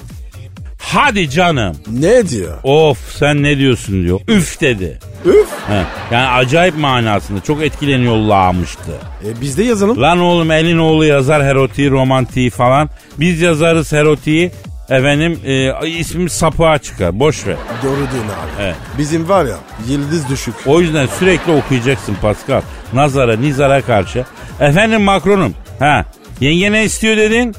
Hadi 0.81 1.29
canım. 1.29 1.75
Ne 1.91 2.29
diyor? 2.29 2.57
Of 2.63 3.15
sen 3.17 3.43
ne 3.43 3.57
diyorsun 3.57 4.03
diyor. 4.03 4.19
Üf 4.27 4.61
dedi. 4.61 4.99
Üf. 5.25 5.49
He, 5.67 5.83
yani 6.15 6.27
acayip 6.27 6.77
manasında 6.77 7.41
çok 7.43 7.63
etkileniyorlarmıştı. 7.63 8.91
E 9.25 9.41
biz 9.41 9.57
de 9.57 9.63
yazalım. 9.63 10.01
Lan 10.01 10.19
oğlum 10.19 10.51
elin 10.51 10.77
oğlu 10.77 11.05
yazar 11.05 11.41
erotiği 11.41 11.91
romantiği 11.91 12.49
falan. 12.49 12.89
Biz 13.19 13.41
yazarız 13.41 13.93
erotiği. 13.93 14.51
Efendim 14.89 15.39
e, 15.45 15.87
ismimiz 15.89 16.31
sapığa 16.31 16.77
çıkar. 16.77 17.19
Boş 17.19 17.47
ver. 17.47 17.55
Doğru 17.83 17.97
diyorsun 17.97 18.29
abi. 18.29 18.61
Evet. 18.61 18.75
Bizim 18.97 19.29
var 19.29 19.45
ya 19.45 19.55
yıldız 19.89 20.29
düşük. 20.29 20.53
O 20.65 20.81
yüzden 20.81 21.05
sürekli 21.19 21.51
okuyacaksın 21.51 22.15
Pascal. 22.21 22.61
Nazara, 22.93 23.35
nizara 23.35 23.81
karşı. 23.81 24.25
Efendim 24.59 25.01
Macron'um. 25.01 25.53
Ha, 25.79 26.05
yenge 26.39 26.71
ne 26.71 26.83
istiyor 26.83 27.17
dedin? 27.17 27.55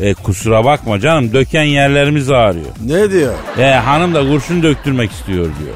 E, 0.00 0.14
kusura 0.14 0.64
bakma 0.64 1.00
canım 1.00 1.32
döken 1.32 1.62
yerlerimiz 1.62 2.30
ağrıyor. 2.30 2.66
Ne 2.84 3.10
diyor? 3.10 3.34
E, 3.58 3.64
hanım 3.74 4.14
da 4.14 4.28
kurşun 4.28 4.62
döktürmek 4.62 5.10
istiyor 5.12 5.44
diyor. 5.44 5.74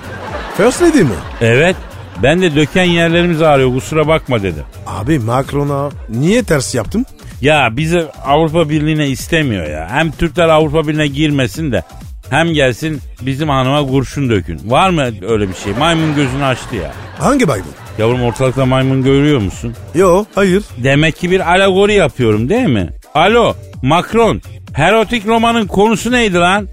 First 0.57 0.83
lady 0.83 1.03
mi? 1.03 1.09
Evet 1.41 1.77
ben 2.23 2.43
de 2.43 2.55
döken 2.55 2.85
yerlerimiz 2.85 3.43
ağrıyor 3.43 3.75
kusura 3.75 4.09
bakma 4.09 4.43
dedim. 4.43 4.65
Abi 4.87 5.19
Macron'a 5.19 5.91
niye 6.09 6.43
ters 6.43 6.75
yaptın? 6.75 7.07
Ya 7.41 7.69
bizi 7.77 8.05
Avrupa 8.27 8.69
Birliği'ne 8.69 9.09
istemiyor 9.09 9.67
ya. 9.71 9.89
Hem 9.91 10.11
Türkler 10.11 10.49
Avrupa 10.49 10.89
Birliği'ne 10.89 11.07
girmesin 11.07 11.73
de 11.73 11.83
hem 12.31 12.53
gelsin 12.53 13.01
bizim 13.23 13.49
hanıma 13.49 13.87
kurşun 13.87 14.31
dökün. 14.31 14.61
Var 14.71 14.91
mı 14.91 15.03
öyle 15.29 15.49
bir 15.49 15.55
şey? 15.55 15.73
Maymun 15.79 16.15
gözünü 16.15 16.45
açtı 16.45 16.77
ya. 16.77 16.93
Hangi 17.19 17.49
baygın? 17.49 17.71
Yavrum 17.99 18.23
ortalıkta 18.23 18.67
maymun 18.67 19.03
görüyor 19.03 19.41
musun? 19.41 19.75
Yo 19.95 20.25
hayır. 20.35 20.63
Demek 20.79 21.17
ki 21.17 21.31
bir 21.31 21.51
alegori 21.51 21.95
yapıyorum 21.95 22.49
değil 22.49 22.67
mi? 22.69 22.89
Alo 23.15 23.55
Macron 23.85 24.43
erotik 24.77 25.27
romanın 25.27 25.67
konusu 25.67 26.13
neydi 26.13 26.39
lan? 26.39 26.69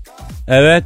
Evet. 0.48 0.84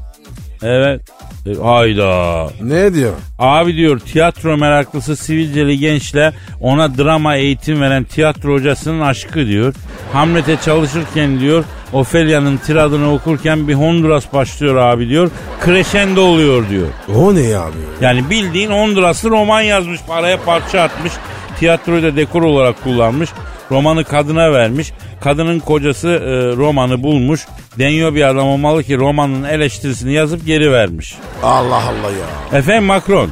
Evet. 0.64 1.02
E, 1.46 1.62
hayda. 1.64 2.48
Ne 2.62 2.94
diyor? 2.94 3.14
Abi 3.40 3.76
diyor 3.76 4.00
tiyatro 4.00 4.58
meraklısı 4.58 5.16
sivilceli 5.16 5.80
gençle 5.80 6.34
ona 6.60 6.98
drama 6.98 7.36
eğitim 7.36 7.82
veren 7.82 8.04
tiyatro 8.04 8.54
hocasının 8.54 9.02
aşkı 9.02 9.48
diyor. 9.48 9.74
Hamlet'e 10.14 10.58
çalışırken 10.66 11.40
diyor 11.40 11.64
Ophelia'nın 11.94 12.58
tiradını 12.58 13.14
okurken 13.14 13.68
bir 13.68 13.74
Honduras 13.74 14.34
başlıyor 14.34 14.76
abi 14.76 15.10
diyor. 15.10 15.32
Crescendo 15.66 16.22
oluyor 16.22 16.70
diyor. 16.70 16.88
O 17.16 17.36
ne 17.36 17.42
ya 17.42 17.62
abi? 17.62 17.78
Yani 18.02 18.30
bildiğin 18.30 18.72
Honduraslı 18.72 19.30
roman 19.30 19.62
yazmış 19.62 20.00
paraya 20.08 20.38
parça 20.42 20.82
atmış. 20.82 21.14
Tiyatroyu 21.60 22.04
da 22.04 22.16
dekor 22.16 22.42
olarak 22.42 22.84
kullanmış. 22.84 23.30
Romanı 23.72 24.04
kadına 24.04 24.54
vermiş. 24.54 24.92
Kadının 25.22 25.60
kocası 25.60 26.08
e, 26.08 26.56
romanı 26.58 27.04
bulmuş. 27.04 27.48
Deniyor 27.80 28.16
bir 28.16 28.30
adam 28.30 28.48
olmalı 28.48 28.84
ki 28.84 28.98
romanın 28.98 29.44
eleştirisini 29.44 30.14
yazıp 30.14 30.46
geri 30.46 30.72
vermiş. 30.72 31.16
Allah 31.44 31.76
Allah 31.84 32.12
ya. 32.12 32.60
Efendim 32.60 32.84
Macron. 32.84 33.30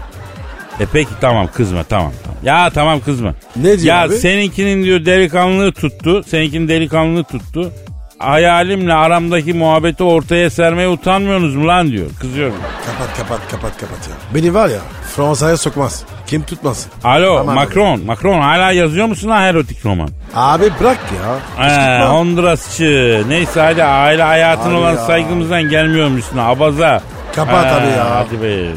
E 0.80 0.86
peki 0.94 1.10
tamam 1.22 1.48
kızma 1.54 1.84
tamam. 1.84 2.12
tamam. 2.24 2.38
Ya 2.44 2.70
tamam 2.70 3.00
kızma. 3.00 3.34
Ne 3.56 3.64
diyor 3.64 3.96
ya 3.96 4.02
abi? 4.04 4.16
seninkinin 4.16 4.84
diyor 4.84 5.06
delikanlılığı 5.06 5.72
tuttu. 5.72 6.24
Seninkinin 6.24 6.68
delikanlılığı 6.68 7.24
tuttu. 7.24 7.72
Hayalimle 8.20 8.94
aramdaki 8.94 9.54
muhabbeti 9.54 10.04
ortaya 10.04 10.50
sermeye 10.50 10.88
utanmıyorsunuz 10.88 11.56
mu 11.56 11.68
lan 11.68 11.92
diyor. 11.92 12.06
Kızıyorum. 12.20 12.56
Kapat 12.86 13.18
kapat 13.18 13.40
kapat 13.52 13.78
kapat 13.78 14.08
ya. 14.08 14.14
Beni 14.36 14.54
var 14.54 14.70
ya 14.70 14.80
Fransa'ya 15.16 15.58
sokmaz. 15.58 16.04
Kim 16.28 16.44
tutmasın? 16.44 16.92
Alo 17.04 17.38
Tamam 17.38 17.56
Macron. 17.56 18.06
Macron 18.06 18.42
hala 18.42 18.72
yazıyor 18.72 19.08
musun 19.08 19.30
lan 19.30 19.44
erotik 19.44 19.86
roman? 19.86 20.10
Abi 20.36 20.64
bırak 20.80 20.98
ya. 21.24 21.36
Kışkırtma. 21.68 22.10
Hondurasçı. 22.10 23.24
Neyse 23.28 23.62
hadi 23.62 23.84
aile 23.84 24.24
hayatın 24.24 24.70
Abi 24.70 24.76
olan 24.78 24.92
ya. 24.92 24.98
saygımızdan 24.98 25.70
gelmiyorum 25.70 26.18
üstüne. 26.18 26.42
Abaza. 26.42 27.02
Kapat 27.36 27.66
He, 27.66 27.70
abi 27.70 27.88
ya. 27.88 28.16
Hadi 28.16 28.42
be. 28.42 28.70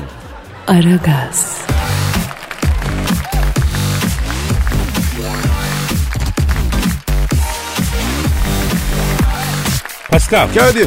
Aragaz, 0.68 1.58
Pascal 10.16 10.48
Kadir. 10.54 10.86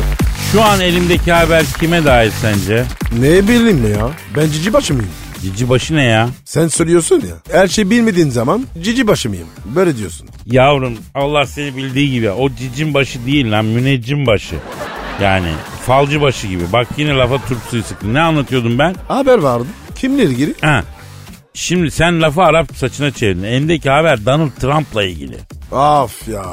şu 0.51 0.61
an 0.63 0.81
elimdeki 0.81 1.31
haber 1.31 1.65
kime 1.79 2.05
dair 2.05 2.31
sence? 2.41 2.85
Ne 3.19 3.47
bileyim 3.47 3.91
ya? 3.91 4.09
Ben 4.37 4.51
cici 4.51 4.73
başı 4.73 4.93
mıyım? 4.93 5.09
Cici 5.41 5.69
başı 5.69 5.95
ne 5.95 6.03
ya? 6.03 6.29
Sen 6.45 6.67
söylüyorsun 6.67 7.15
ya. 7.15 7.55
Her 7.59 7.67
şey 7.67 7.89
bilmediğin 7.89 8.29
zaman 8.29 8.65
cici 8.81 9.07
başı 9.07 9.29
mıyım? 9.29 9.47
Böyle 9.65 9.97
diyorsun. 9.97 10.27
Yavrum 10.45 10.97
Allah 11.15 11.45
seni 11.45 11.77
bildiği 11.77 12.11
gibi 12.11 12.31
o 12.31 12.49
cicin 12.49 12.93
başı 12.93 13.25
değil 13.25 13.51
lan 13.51 13.65
müneccim 13.65 14.25
başı. 14.27 14.55
Yani 15.21 15.49
falcı 15.85 16.21
başı 16.21 16.47
gibi. 16.47 16.63
Bak 16.73 16.87
yine 16.97 17.13
lafa 17.13 17.37
turp 17.37 17.59
suyu 17.69 17.83
sıktın. 17.83 18.13
Ne 18.13 18.21
anlatıyordum 18.21 18.79
ben? 18.79 18.95
Haber 19.07 19.37
vardı. 19.37 19.67
Kimle 19.95 20.23
ilgili? 20.23 20.53
Ha. 20.61 20.83
Şimdi 21.53 21.91
sen 21.91 22.21
lafı 22.21 22.41
Arap 22.41 22.75
saçına 22.75 23.12
çevirdin. 23.12 23.43
Elimdeki 23.43 23.89
haber 23.89 24.25
Donald 24.25 24.51
Trump'la 24.62 25.03
ilgili. 25.03 25.38
Of 25.71 26.27
ya. 26.27 26.45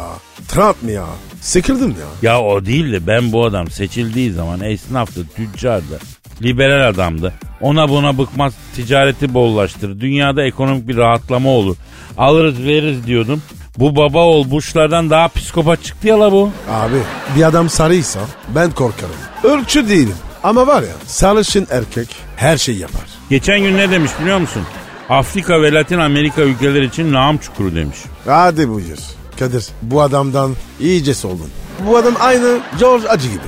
Trump 0.48 0.82
mı 0.82 0.90
ya? 0.90 1.04
Sıkıldım 1.40 1.90
ya. 1.90 2.30
Ya 2.30 2.40
o 2.40 2.64
değil 2.66 2.92
de 2.92 3.06
ben 3.06 3.32
bu 3.32 3.44
adam 3.44 3.70
seçildiği 3.70 4.32
zaman 4.32 4.61
esnaftı, 4.61 5.26
tüccardı, 5.37 5.98
liberal 6.42 6.88
adamdı. 6.88 7.32
Ona 7.61 7.88
buna 7.88 8.18
bıkmaz, 8.18 8.54
ticareti 8.76 9.35
bollaştırır. 9.35 10.00
Dünyada 10.00 10.44
ekonomik 10.44 10.88
bir 10.88 10.96
rahatlama 10.96 11.48
olur. 11.50 11.76
Alırız 12.18 12.62
veririz 12.62 13.06
diyordum. 13.06 13.42
Bu 13.78 13.96
baba 13.96 14.18
ol 14.24 14.50
Bush'lardan 14.50 15.11
daha 15.11 15.28
psikopat 15.28 15.85
çıktı 15.85 16.09
ya 16.09 16.20
la 16.20 16.32
bu. 16.32 16.50
Abi 16.70 16.96
bir 17.37 17.42
adam 17.42 17.68
sarıysa 17.68 18.20
ben 18.54 18.70
korkarım. 18.70 19.14
Irkçı 19.44 19.88
değilim. 19.88 20.14
Ama 20.42 20.66
var 20.66 20.82
ya 20.82 20.88
sarışın 21.06 21.66
erkek 21.70 22.09
her 22.37 22.56
şey 22.59 22.76
yapar. 22.76 23.02
Geçen 23.30 23.61
gün 23.61 23.76
ne 23.76 23.90
demiş 23.90 24.11
biliyor 24.20 24.38
musun? 24.38 24.62
Afrika 25.08 25.62
ve 25.62 25.72
Latin 25.72 25.98
Amerika 25.98 26.42
ülkeleri 26.42 26.84
için 26.84 27.14
lağım 27.14 27.38
çukuru 27.38 27.74
demiş. 27.74 27.98
Hadi 28.26 28.68
buyur. 28.68 28.98
Kadir 29.38 29.66
bu 29.82 30.02
adamdan 30.02 30.52
iyice 30.80 31.14
soldun. 31.14 31.50
Bu 31.86 31.96
adam 31.96 32.14
aynı 32.20 32.58
George 32.80 33.08
Acı 33.08 33.28
gibi. 33.28 33.40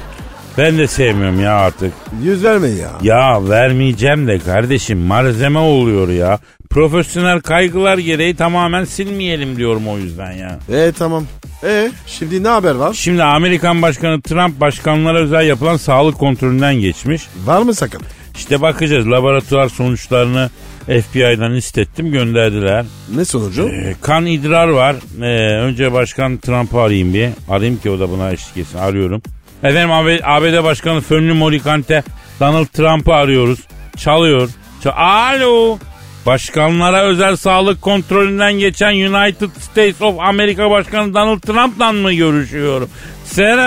Ben 0.59 0.79
de 0.79 0.87
sevmiyorum 0.87 1.41
ya 1.41 1.53
artık. 1.57 1.93
Yüz 2.23 2.45
verme 2.45 2.69
ya. 2.69 2.91
Ya 3.03 3.49
vermeyeceğim 3.49 4.27
de 4.27 4.39
kardeşim 4.39 4.99
malzeme 4.99 5.59
oluyor 5.59 6.09
ya. 6.09 6.39
Profesyonel 6.71 7.41
kaygılar 7.41 7.99
gereği 7.99 8.37
tamamen 8.37 8.85
silmeyelim 8.85 9.57
diyorum 9.57 9.89
o 9.89 9.99
yüzden 9.99 10.33
ya. 10.33 10.59
E 10.73 10.93
tamam. 10.93 11.25
E 11.65 11.91
şimdi 12.07 12.43
ne 12.43 12.49
haber 12.49 12.75
var? 12.75 12.93
Şimdi 12.95 13.23
Amerikan 13.23 13.83
Başkanı 13.83 14.23
Trump 14.23 14.61
başkanlara 14.61 15.19
özel 15.19 15.47
yapılan 15.47 15.77
sağlık 15.77 16.19
kontrolünden 16.19 16.75
geçmiş. 16.75 17.23
Var 17.45 17.63
mı 17.63 17.75
sakın? 17.75 18.03
İşte 18.37 18.61
bakacağız 18.63 19.11
laboratuvar 19.11 19.69
sonuçlarını 19.69 20.51
FBI'dan 20.89 21.55
istettim 21.55 22.13
gönderdiler. 22.13 22.85
Ne 23.15 23.25
sonucu? 23.25 23.69
Ee, 23.69 23.95
kan 24.03 24.27
idrar 24.27 24.69
var. 24.69 24.97
Ee, 25.23 25.57
önce 25.61 25.93
Başkan 25.93 26.39
Trump'ı 26.39 26.81
arayayım 26.81 27.15
bir. 27.15 27.29
Arayayım 27.49 27.81
ki 27.81 27.91
o 27.91 28.01
da 28.01 28.11
buna 28.11 28.31
eşlik 28.31 28.57
etsin. 28.57 28.79
Arıyorum. 28.79 29.23
Efendim 29.63 29.93
AB- 29.93 30.21
ABD 30.25 30.65
Başkanı 30.65 31.01
Fönlü 31.01 31.33
Morikante 31.33 32.03
Donald 32.41 32.67
Trump'ı 32.67 33.15
arıyoruz. 33.15 33.59
Çalıyor. 33.97 34.49
Çal- 34.85 34.93
Alo. 34.97 35.79
Başkanlara 36.27 37.03
özel 37.03 37.37
sağlık 37.37 37.83
kontrolünden 37.83 38.53
geçen 38.53 38.91
United 38.93 39.49
States 39.61 40.03
of 40.03 40.21
America 40.21 40.71
Başkanı 40.71 41.15
Donald 41.15 41.41
Trump'la 41.41 41.93
mı 41.93 42.13
görüşüyorum? 42.13 42.89
Selamun 43.25 43.59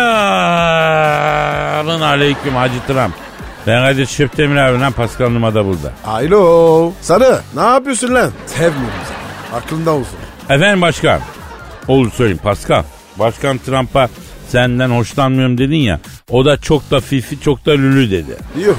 aleyküm 2.02 2.56
Hacı 2.56 2.74
Trump. 2.88 3.14
Ben 3.68 3.84
Kadir 3.92 4.06
Şöptemir 4.06 4.56
abi 4.56 4.80
lan 4.80 4.92
Pascal 4.92 5.30
Numa 5.30 5.54
da 5.56 5.66
burada. 5.66 5.94
Alo. 6.06 6.92
Sarı 7.02 7.40
ne 7.56 7.62
yapıyorsun 7.62 8.14
lan? 8.14 8.32
Sevmiyorum 8.46 8.80
seni. 9.08 9.58
Aklında 9.60 9.92
olsun. 9.92 10.18
Efendim 10.50 10.82
başkan. 10.82 11.20
Olur 11.88 12.12
söyleyeyim 12.12 12.40
Pascal. 12.44 12.84
Başkan 13.20 13.58
Trump'a 13.58 14.10
senden 14.48 14.90
hoşlanmıyorum 14.90 15.58
dedin 15.58 15.76
ya. 15.76 16.00
O 16.30 16.46
da 16.46 16.58
çok 16.58 16.92
da 16.92 17.00
fifi 17.00 17.40
çok 17.42 17.66
da 17.66 17.72
lülü 17.72 18.12
dedi. 18.12 18.38
Yok. 18.66 18.78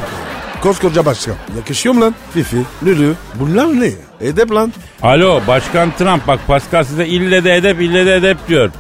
Koskoca 0.63 1.07
başkan. 1.07 1.35
Yakışıyor 1.57 1.95
mu 1.95 2.01
lan? 2.01 2.15
Fifi, 2.35 2.57
Lülü. 2.85 3.15
Bunlar 3.35 3.67
ne? 3.81 3.91
Edep 4.21 4.51
lan. 4.53 4.73
Alo 5.03 5.41
başkan 5.47 5.91
Trump 5.99 6.27
bak 6.27 6.41
Pascal 6.47 6.85
size 6.85 7.07
ille 7.07 7.45
de 7.45 7.55
edep 7.57 7.81
ille 7.81 8.07
de 8.07 8.15
edep 8.17 8.49
diyor. 8.49 8.71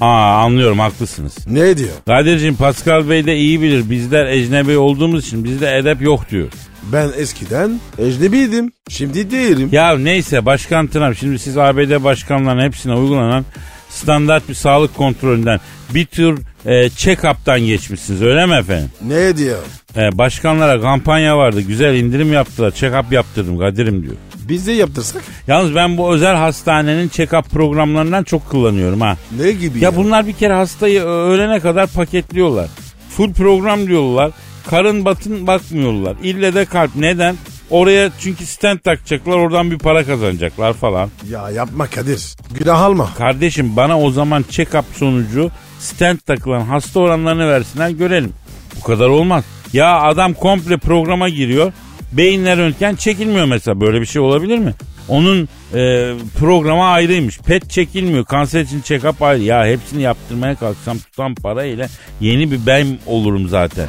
Aa 0.00 0.42
anlıyorum 0.44 0.78
haklısınız. 0.78 1.34
Ne 1.46 1.76
diyor? 1.76 1.90
Kadir'cim 2.06 2.56
Pascal 2.56 3.08
Bey 3.08 3.26
de 3.26 3.36
iyi 3.36 3.62
bilir. 3.62 3.90
Bizler 3.90 4.26
ecnebi 4.26 4.78
olduğumuz 4.78 5.26
için 5.26 5.44
bizde 5.44 5.76
edep 5.76 6.02
yok 6.02 6.30
diyor. 6.30 6.48
Ben 6.92 7.08
eskiden 7.16 7.80
ecnebiydim. 7.98 8.72
Şimdi 8.88 9.30
değilim. 9.30 9.68
Ya 9.72 9.98
neyse 9.98 10.46
Başkan 10.46 10.86
Trump 10.86 11.16
şimdi 11.18 11.38
siz 11.38 11.58
ABD 11.58 12.04
başkanlarının 12.04 12.62
hepsine 12.62 12.94
uygulanan 12.94 13.44
standart 13.90 14.48
bir 14.48 14.54
sağlık 14.54 14.96
kontrolünden 14.96 15.60
bir 15.94 16.06
tür 16.06 16.38
e, 16.66 16.86
check-up'tan 16.90 17.66
geçmişsiniz 17.66 18.22
öyle 18.22 18.46
mi 18.46 18.54
efendim? 18.54 18.90
Ne 19.06 19.36
diyor? 19.36 19.58
E, 19.96 20.18
başkanlara 20.18 20.80
kampanya 20.80 21.38
vardı 21.38 21.60
güzel 21.60 21.94
indirim 21.94 22.32
yaptılar 22.32 22.70
check-up 22.70 23.14
yaptırdım 23.14 23.58
Kadir'im 23.58 24.02
diyor. 24.02 24.14
Biz 24.48 24.66
de 24.66 24.72
yaptırsak? 24.72 25.22
Yalnız 25.46 25.74
ben 25.74 25.96
bu 25.96 26.14
özel 26.14 26.36
hastanenin 26.36 27.08
check-up 27.08 27.42
programlarından 27.42 28.24
çok 28.24 28.50
kullanıyorum 28.50 29.00
ha. 29.00 29.16
Ne 29.40 29.52
gibi 29.52 29.84
Ya 29.84 29.96
bunlar 29.96 30.26
bir 30.26 30.32
kere 30.32 30.52
hastayı 30.52 31.02
öğlene 31.02 31.60
kadar 31.60 31.86
paketliyorlar. 31.86 32.68
Full 33.10 33.32
program 33.32 33.86
diyorlar. 33.86 34.30
Karın 34.70 35.04
batın 35.04 35.46
bakmıyorlar. 35.46 36.16
İlle 36.22 36.54
de 36.54 36.64
kalp. 36.64 36.96
Neden? 36.96 37.36
Oraya 37.70 38.10
çünkü 38.20 38.46
stent 38.46 38.84
takacaklar 38.84 39.36
oradan 39.36 39.70
bir 39.70 39.78
para 39.78 40.04
kazanacaklar 40.04 40.72
falan. 40.72 41.10
Ya 41.30 41.50
yapma 41.50 41.86
Kadir. 41.86 42.36
Günah 42.58 42.80
alma. 42.80 43.10
Kardeşim 43.18 43.76
bana 43.76 44.00
o 44.00 44.10
zaman 44.10 44.44
check-up 44.50 44.82
sonucu 44.96 45.50
stent 45.78 46.26
takılan 46.26 46.60
hasta 46.60 47.00
oranlarını 47.00 47.48
versinler 47.48 47.90
görelim. 47.90 48.32
Bu 48.80 48.84
kadar 48.84 49.08
olmaz. 49.08 49.44
Ya 49.72 50.00
adam 50.00 50.34
komple 50.34 50.76
programa 50.76 51.28
giriyor. 51.28 51.72
Beyinler 52.12 52.58
röntgen 52.58 52.94
çekilmiyor 52.94 53.46
mesela. 53.46 53.80
Böyle 53.80 54.00
bir 54.00 54.06
şey 54.06 54.22
olabilir 54.22 54.58
mi? 54.58 54.74
Onun 55.08 55.48
e, 55.74 56.12
programa 56.38 56.88
ayrıymış. 56.88 57.38
PET 57.38 57.70
çekilmiyor. 57.70 58.24
Kanser 58.24 58.60
için 58.60 58.80
check-up 58.80 59.24
ayrı. 59.24 59.42
Ya 59.42 59.66
hepsini 59.66 60.02
yaptırmaya 60.02 60.54
kalksam 60.54 60.98
tutan 60.98 61.34
parayla 61.34 61.86
yeni 62.20 62.50
bir 62.50 62.66
ben 62.66 62.86
olurum 63.06 63.48
zaten. 63.48 63.86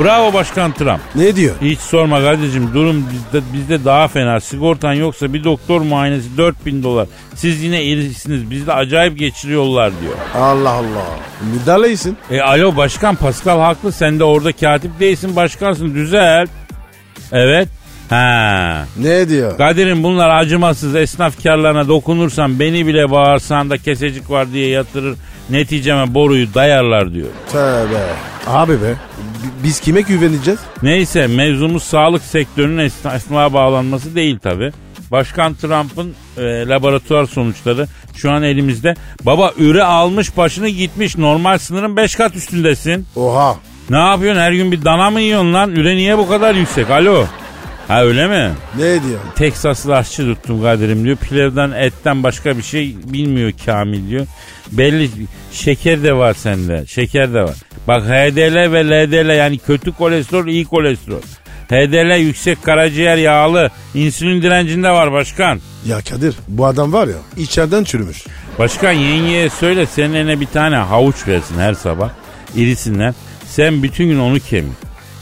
Bravo 0.00 0.32
Başkan 0.32 0.72
Trump. 0.72 1.00
Ne 1.14 1.36
diyor? 1.36 1.54
Hiç 1.62 1.78
sorma 1.78 2.20
kardeşim 2.20 2.70
durum 2.74 3.04
bizde, 3.12 3.44
bizde 3.52 3.84
daha 3.84 4.08
fena. 4.08 4.40
Sigortan 4.40 4.92
yoksa 4.92 5.32
bir 5.32 5.44
doktor 5.44 5.80
muayenesi 5.80 6.36
4000 6.36 6.82
dolar. 6.82 7.06
Siz 7.34 7.62
yine 7.62 7.84
irisiniz 7.84 8.50
bizde 8.50 8.72
acayip 8.72 9.18
geçiriyorlar 9.18 9.92
diyor. 10.00 10.14
Allah 10.34 10.70
Allah. 10.70 11.06
Müdahaleysin. 11.54 12.16
E 12.30 12.40
alo 12.40 12.76
başkan 12.76 13.16
Pascal 13.16 13.60
haklı 13.60 13.92
sen 13.92 14.18
de 14.18 14.24
orada 14.24 14.52
katip 14.52 15.00
değilsin 15.00 15.36
başkansın 15.36 15.94
düzel. 15.94 16.46
Evet. 17.32 17.68
Ha. 18.10 18.84
Ne 18.96 19.28
diyor? 19.28 19.56
Kadir'im 19.58 20.02
bunlar 20.02 20.30
acımasız 20.30 20.94
esnaf 20.94 21.42
karlarına 21.42 21.88
dokunursan 21.88 22.60
beni 22.60 22.86
bile 22.86 23.10
bağırsan 23.10 23.70
da 23.70 23.78
kesecik 23.78 24.30
var 24.30 24.52
diye 24.52 24.68
yatırır. 24.68 25.16
Neticeme 25.50 26.14
boruyu 26.14 26.54
dayarlar 26.54 27.12
diyor. 27.14 27.28
Tövbe. 27.52 28.00
Abi 28.46 28.72
be. 28.72 28.90
bi- 28.90 29.64
Biz 29.64 29.80
kime 29.80 30.00
güveneceğiz? 30.00 30.60
Neyse 30.82 31.26
mevzumuz 31.26 31.82
sağlık 31.82 32.22
sektörünün 32.22 32.88
esna- 32.88 33.16
esnafa 33.16 33.52
bağlanması 33.52 34.14
değil 34.14 34.38
tabi. 34.38 34.72
Başkan 35.12 35.54
Trump'ın 35.54 36.14
e, 36.38 36.42
laboratuvar 36.68 37.26
sonuçları 37.26 37.86
şu 38.16 38.30
an 38.30 38.42
elimizde. 38.42 38.94
Baba 39.22 39.52
üre 39.58 39.82
almış 39.82 40.36
başını 40.36 40.68
gitmiş 40.68 41.16
normal 41.18 41.58
sınırın 41.58 41.96
5 41.96 42.14
kat 42.14 42.36
üstündesin. 42.36 43.06
Oha. 43.16 43.56
Ne 43.90 43.98
yapıyorsun 43.98 44.40
her 44.40 44.52
gün 44.52 44.72
bir 44.72 44.84
dana 44.84 45.10
mı 45.10 45.20
yiyorsun 45.20 45.54
lan? 45.54 45.70
Üre 45.70 45.96
niye 45.96 46.18
bu 46.18 46.28
kadar 46.28 46.54
yüksek 46.54 46.90
alo? 46.90 47.26
Ha 47.88 48.04
öyle 48.04 48.26
mi? 48.26 48.50
Ne 48.78 48.84
diyor? 48.84 49.20
Teksaslı 49.36 49.96
aşçı 49.96 50.22
tuttum 50.34 50.62
Kadir'im 50.62 51.04
diyor. 51.04 51.16
Pilevden 51.16 51.70
etten 51.70 52.22
başka 52.22 52.56
bir 52.56 52.62
şey 52.62 52.96
bilmiyor 53.04 53.52
Kamil 53.66 54.10
diyor. 54.10 54.26
Belli 54.72 55.10
şeker 55.52 56.02
de 56.02 56.12
var 56.16 56.34
sende. 56.34 56.84
Şeker 56.86 57.34
de 57.34 57.42
var. 57.42 57.54
Bak 57.88 58.02
HDL 58.02 58.72
ve 58.72 58.84
LDL 58.84 59.36
yani 59.36 59.58
kötü 59.58 59.92
kolesterol 59.92 60.46
iyi 60.46 60.64
kolesterol. 60.64 61.20
HDL 61.68 62.18
yüksek 62.18 62.62
karaciğer 62.62 63.16
yağlı. 63.16 63.70
İnsülin 63.94 64.42
direncinde 64.42 64.90
var 64.90 65.12
başkan. 65.12 65.60
Ya 65.86 65.98
Kadir 66.10 66.34
bu 66.48 66.66
adam 66.66 66.92
var 66.92 67.06
ya 67.08 67.16
içeriden 67.36 67.84
çürümüş. 67.84 68.24
Başkan 68.58 68.92
yengeye 68.92 69.50
söyle 69.50 69.86
senin 69.86 70.14
eline 70.14 70.40
bir 70.40 70.46
tane 70.46 70.76
havuç 70.76 71.28
versin 71.28 71.58
her 71.58 71.74
sabah. 71.74 72.10
İrisinden. 72.56 73.14
Sen 73.56 73.82
bütün 73.82 74.08
gün 74.08 74.18
onu 74.18 74.40
kemir. 74.40 74.72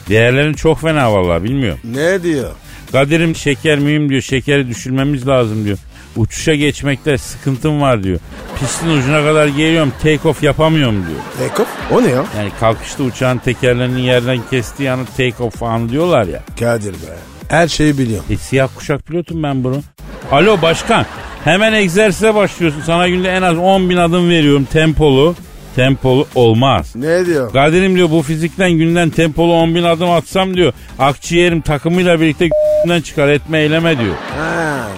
Değerlerin 0.09 0.55
çok 0.55 0.81
fena 0.81 1.13
vallahi 1.13 1.45
bilmiyorum. 1.45 1.81
Ne 1.85 2.23
diyor? 2.23 2.51
Kadir'im 2.93 3.37
şeker 3.37 3.79
mühim 3.79 4.09
diyor. 4.09 4.23
Şekeri 4.23 4.69
düşürmemiz 4.69 5.29
lazım 5.29 5.65
diyor. 5.65 5.79
Uçuşa 6.17 6.55
geçmekte 6.55 7.19
sıkıntım 7.19 7.81
var 7.81 8.03
diyor. 8.03 8.19
Pistin 8.61 8.89
ucuna 8.89 9.25
kadar 9.25 9.47
geliyorum 9.47 9.93
take 10.03 10.29
off 10.29 10.43
yapamıyorum 10.43 11.07
diyor. 11.07 11.49
Take 11.49 11.63
off? 11.63 11.69
O 11.93 12.03
ne 12.03 12.11
ya? 12.11 12.25
Yani 12.37 12.51
kalkışta 12.61 13.03
uçağın 13.03 13.39
tekerlerini 13.39 14.01
yerden 14.01 14.39
kestiği 14.51 14.91
anı 14.91 15.07
take 15.17 15.43
off 15.43 15.63
anı 15.63 15.89
diyorlar 15.89 16.27
ya. 16.27 16.43
Kadir 16.61 16.93
be. 16.93 17.17
Her 17.49 17.69
şeyi 17.69 17.99
biliyorum. 17.99 18.25
E 18.31 18.37
siyah 18.37 18.69
kuşak 18.75 19.07
pilotum 19.07 19.43
ben 19.43 19.65
bunu. 19.65 19.83
Alo 20.31 20.63
başkan 20.63 21.07
hemen 21.45 21.73
egzersize 21.73 22.35
başlıyorsun. 22.35 22.83
Sana 22.87 23.09
günde 23.09 23.29
en 23.29 23.43
az 23.43 23.59
10 23.59 23.91
bin 23.91 23.97
adım 23.97 24.31
veriyorum 24.31 24.65
tempolu. 24.65 25.35
Tempolu 25.77 26.27
olmaz. 26.35 26.93
Ne 26.97 27.27
diyor? 27.27 27.53
Kadir'im 27.53 27.97
diyor 27.97 28.11
bu 28.11 28.23
fizikten 28.23 28.73
günden 28.73 29.11
tempolu 29.11 29.53
10 29.53 29.75
bin 29.75 29.83
adım 29.83 30.11
atsam 30.11 30.57
diyor. 30.57 30.73
Akciğerim 30.99 31.61
takımıyla 31.61 32.21
birlikte 32.21 32.49
çıkar 33.05 33.29
etme 33.29 33.59
eyleme 33.59 33.99
diyor. 33.99 34.15
Ha. 34.39 34.89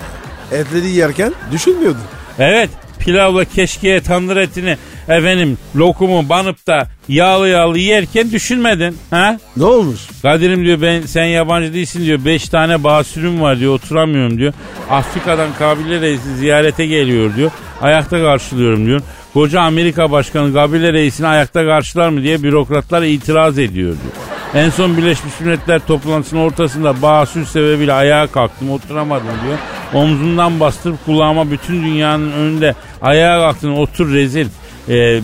Etleri 0.53 0.91
yerken 0.91 1.33
düşünmüyordun. 1.53 2.01
Evet 2.39 2.71
pilavla 2.99 3.45
keşkeye 3.45 4.01
tandır 4.01 4.37
etini 4.37 4.77
efendim 5.09 5.59
lokumu 5.77 6.29
banıp 6.29 6.67
da 6.67 6.89
yağlı 7.09 7.49
yağlı 7.49 7.79
yerken 7.79 8.31
düşünmedin. 8.33 8.99
Ha? 9.11 9.39
Ne 9.57 9.65
olmuş? 9.65 10.01
Kadir'im 10.23 10.65
diyor 10.65 10.83
ben 10.83 11.03
sen 11.03 11.25
yabancı 11.25 11.75
değilsin 11.75 12.05
diyor. 12.05 12.25
Beş 12.25 12.49
tane 12.49 12.85
basürüm 12.85 13.41
var 13.41 13.59
diyor 13.59 13.75
oturamıyorum 13.75 14.39
diyor. 14.39 14.53
Afrika'dan 14.91 15.49
kabile 15.59 16.01
reisi 16.01 16.37
ziyarete 16.37 16.87
geliyor 16.87 17.37
diyor. 17.37 17.51
Ayakta 17.83 18.23
karşılıyorum 18.23 18.87
diyor. 18.87 19.01
Koca 19.35 19.61
Amerika 19.61 20.11
Başkanı 20.11 20.55
kabile 20.55 20.93
reisini 20.93 21.27
ayakta 21.27 21.65
karşılar 21.65 22.09
mı 22.09 22.23
diye 22.23 22.43
bürokratlar 22.43 23.03
itiraz 23.03 23.59
ediyor 23.59 23.97
diyor. 24.03 24.65
En 24.65 24.71
son 24.71 24.97
Birleşmiş 24.97 25.41
Milletler 25.41 25.81
toplantısının 25.87 26.41
ortasında 26.41 27.03
basür 27.03 27.45
sebebiyle 27.45 27.93
ayağa 27.93 28.27
kalktım 28.27 28.71
oturamadım 28.71 29.27
diyor. 29.45 29.59
Omzundan 29.95 30.61
bastırıp 30.61 31.05
kulağıma 31.07 31.51
bütün 31.51 31.85
dünyanın 31.85 32.33
önünde 32.33 32.75
ayağa 33.03 33.39
kalktın 33.39 33.73
otur 33.73 34.13
rezil. 34.13 34.47
Ee, 34.89 35.21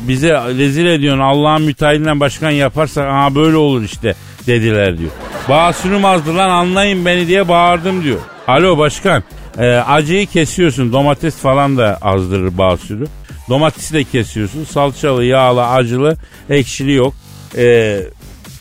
bize 0.00 0.32
rezil 0.32 0.86
ediyorsun 0.86 1.20
Allah'ın 1.20 1.62
müteahhitinden 1.62 2.20
başkan 2.20 2.50
yaparsak 2.50 3.08
aha 3.08 3.34
böyle 3.34 3.56
olur 3.56 3.82
işte 3.82 4.14
dediler 4.46 4.98
diyor. 4.98 5.10
Basürüm 5.48 6.04
azdı 6.04 6.36
lan 6.36 6.50
anlayın 6.50 7.04
beni 7.06 7.26
diye 7.28 7.48
bağırdım 7.48 8.04
diyor. 8.04 8.18
Alo 8.48 8.78
başkan 8.78 9.22
e, 9.58 9.66
acıyı 9.68 10.26
kesiyorsun 10.26 10.92
domates 10.92 11.36
falan 11.36 11.76
da 11.78 11.98
azdırır 12.02 12.58
basürü. 12.58 13.06
Domatesi 13.48 13.94
de 13.94 14.04
kesiyorsun 14.04 14.64
salçalı 14.64 15.24
yağlı 15.24 15.68
acılı 15.68 16.16
ekşili 16.50 16.92
yok. 16.92 17.14
Ee, 17.56 17.62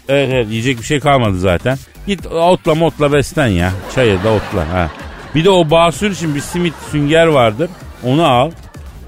evet, 0.10 0.30
evet 0.34 0.48
yiyecek 0.50 0.80
bir 0.80 0.84
şey 0.84 1.00
kalmadı 1.00 1.40
zaten. 1.40 1.78
Git 2.08 2.26
otla 2.26 2.76
motla 2.76 3.14
beslen 3.14 3.48
ya 3.48 3.72
çayır 3.96 4.24
da 4.24 4.32
otla 4.32 4.70
ha. 4.74 4.92
Bir 5.36 5.46
de 5.46 5.50
o 5.50 5.70
basür 5.70 6.12
için 6.12 6.36
bir 6.36 6.42
simit 6.42 6.74
sünger 6.92 7.28
vardır 7.28 7.70
onu 8.04 8.26
al 8.26 8.52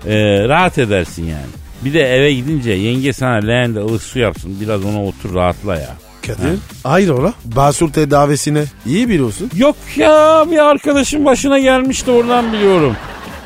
ee, 0.07 0.47
rahat 0.47 0.77
edersin 0.77 1.23
yani. 1.23 1.45
Bir 1.81 1.93
de 1.93 2.15
eve 2.15 2.33
gidince 2.33 2.71
yenge 2.71 3.13
sana 3.13 3.35
leğende 3.35 3.79
ılık 3.79 4.03
su 4.03 4.19
yapsın. 4.19 4.57
Biraz 4.61 4.85
ona 4.85 5.05
otur 5.05 5.33
rahatla 5.35 5.75
ya. 5.75 5.95
Kadir. 6.21 6.59
Hayrola? 6.83 7.33
Basur 7.45 7.93
tedavisine 7.93 8.63
iyi 8.85 9.09
biliyorsun. 9.09 9.51
Yok 9.55 9.75
ya 9.95 10.45
bir 10.51 10.57
arkadaşım 10.57 11.25
başına 11.25 11.59
gelmişti 11.59 12.11
oradan 12.11 12.53
biliyorum. 12.53 12.95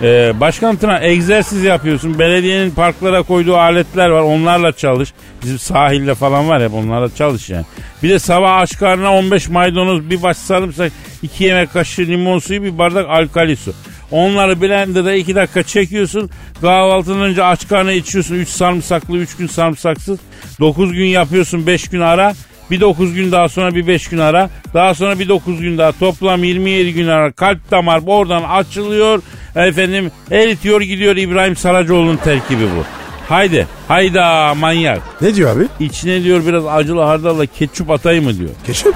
Ee, 0.01 0.33
başkan 0.39 0.75
Tuna 0.75 0.99
egzersiz 0.99 1.63
yapıyorsun. 1.63 2.19
Belediyenin 2.19 2.71
parklara 2.71 3.21
koyduğu 3.21 3.55
aletler 3.55 4.09
var. 4.09 4.21
Onlarla 4.21 4.71
çalış. 4.71 5.13
Bizim 5.43 5.59
sahilde 5.59 6.15
falan 6.15 6.49
var 6.49 6.63
hep 6.63 6.73
onlarla 6.73 7.15
çalış 7.15 7.49
yani. 7.49 7.65
Bir 8.03 8.09
de 8.09 8.19
sabah 8.19 8.57
aç 8.57 8.77
karnına 8.77 9.15
15 9.15 9.49
maydanoz, 9.49 10.09
bir 10.09 10.23
baş 10.23 10.37
sarımsak, 10.37 10.91
iki 11.21 11.43
yemek 11.43 11.73
kaşığı 11.73 12.01
limon 12.01 12.39
suyu, 12.39 12.63
bir 12.63 12.77
bardak 12.77 13.09
alkali 13.09 13.55
su. 13.55 13.73
Onları 14.11 14.61
blenderda 14.61 15.13
2 15.13 15.35
dakika 15.35 15.63
çekiyorsun. 15.63 16.29
Kahvaltıdan 16.61 17.21
önce 17.21 17.43
aç 17.43 17.67
karnına 17.67 17.91
içiyorsun. 17.91 18.35
3 18.35 18.49
sarımsaklı 18.49 19.17
3 19.17 19.35
gün 19.35 19.47
sarımsaksız. 19.47 20.19
9 20.59 20.93
gün 20.93 21.05
yapıyorsun 21.05 21.67
5 21.67 21.87
gün 21.87 21.99
ara. 21.99 22.33
Bir 22.71 22.79
9 22.79 23.13
gün 23.13 23.31
daha 23.31 23.49
sonra 23.49 23.75
bir 23.75 23.87
5 23.87 24.07
gün 24.07 24.17
ara. 24.17 24.49
Daha 24.73 24.93
sonra 24.93 25.19
bir 25.19 25.29
9 25.29 25.61
gün 25.61 25.77
daha 25.77 25.91
toplam 25.91 26.43
27 26.43 26.93
gün 26.93 27.07
ara. 27.07 27.31
Kalp 27.31 27.71
damar 27.71 28.01
oradan 28.07 28.43
açılıyor. 28.43 29.21
Efendim 29.55 30.11
eritiyor 30.31 30.81
gidiyor 30.81 31.15
İbrahim 31.15 31.55
Saracoğlu'nun 31.55 32.17
terkibi 32.17 32.63
bu. 32.63 32.83
Haydi 33.29 33.67
hayda 33.87 34.55
manyak. 34.55 34.99
Ne 35.21 35.35
diyor 35.35 35.57
abi? 35.57 35.67
İçine 35.79 36.23
diyor 36.23 36.45
biraz 36.47 36.65
acılı 36.65 37.01
hardalla 37.01 37.45
ketçup 37.45 37.89
atayım 37.91 38.25
mı 38.25 38.37
diyor. 38.37 38.49
Keşif. 38.65 38.93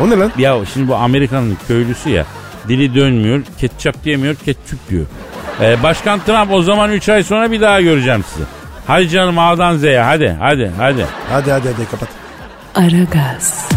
O 0.00 0.10
ne 0.10 0.16
lan? 0.18 0.32
Ya 0.38 0.56
şimdi 0.72 0.88
bu 0.88 0.94
Amerikan'ın 0.94 1.58
köylüsü 1.68 2.10
ya. 2.10 2.26
Dili 2.68 2.94
dönmüyor. 2.94 3.42
Ketçap 3.60 4.04
diyemiyor. 4.04 4.34
Ketçup 4.34 4.90
diyor. 4.90 5.06
Ee, 5.60 5.82
Başkan 5.82 6.20
Trump 6.20 6.52
o 6.52 6.62
zaman 6.62 6.92
3 6.92 7.08
ay 7.08 7.22
sonra 7.22 7.52
bir 7.52 7.60
daha 7.60 7.80
göreceğim 7.80 8.24
sizi. 8.32 8.44
Hadi 8.86 9.08
canım 9.08 9.38
A'dan 9.38 9.76
Z'ye 9.76 10.00
hadi 10.00 10.36
hadi 10.40 10.72
hadi. 10.78 11.06
Hadi 11.30 11.50
hadi 11.50 11.68
hadi 11.68 11.90
kapat. 11.90 12.08
Aragaz, 12.74 13.68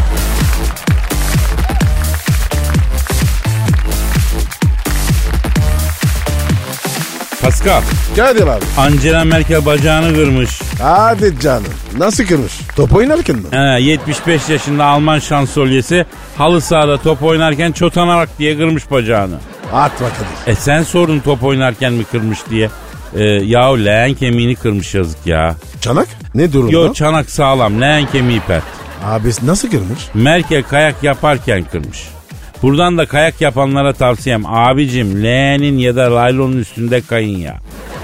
Pascal, 7.41 7.81
Kadir 8.15 8.47
abi. 8.47 8.65
Angela 8.77 9.23
Merkel 9.23 9.65
bacağını 9.65 10.15
kırmış. 10.15 10.61
Hadi 10.81 11.39
canım. 11.39 11.63
Nasıl 11.97 12.23
kırmış? 12.25 12.53
Top 12.75 12.95
oynarken 12.95 13.35
mi? 13.35 13.43
He, 13.51 13.81
75 13.81 14.49
yaşında 14.49 14.85
Alman 14.85 15.19
şansölyesi 15.19 16.05
halı 16.37 16.61
sahada 16.61 16.97
top 16.97 17.23
oynarken 17.23 17.71
çotanarak 17.71 18.29
diye 18.39 18.57
kırmış 18.57 18.91
bacağını. 18.91 19.35
Atma 19.73 20.07
Kadir. 20.09 20.51
E 20.51 20.55
sen 20.55 20.83
sordun 20.83 21.19
top 21.19 21.43
oynarken 21.43 21.93
mi 21.93 22.03
kırmış 22.03 22.39
diye. 22.49 22.69
E, 23.15 23.23
yahu 23.23 23.85
leğen 23.85 24.13
kemiğini 24.13 24.55
kırmış 24.55 24.95
yazık 24.95 25.27
ya. 25.27 25.55
Çanak? 25.81 26.07
Ne 26.35 26.53
durumda? 26.53 26.71
Yo 26.71 26.93
çanak 26.93 27.29
sağlam 27.29 27.81
leğen 27.81 28.05
kemiği 28.11 28.39
pert. 28.39 28.63
Abi 29.05 29.29
nasıl 29.43 29.69
kırmış? 29.69 29.99
Merkel 30.13 30.63
kayak 30.63 31.03
yaparken 31.03 31.63
kırmış. 31.71 32.07
Buradan 32.61 32.97
da 32.97 33.05
kayak 33.05 33.41
yapanlara 33.41 33.93
tavsiyem 33.93 34.45
abicim 34.45 35.23
leğenin 35.23 35.77
ya 35.77 35.95
da 35.95 36.15
laylonun 36.15 36.57
üstünde 36.57 37.01
kayın 37.01 37.37
ya. 37.37 37.57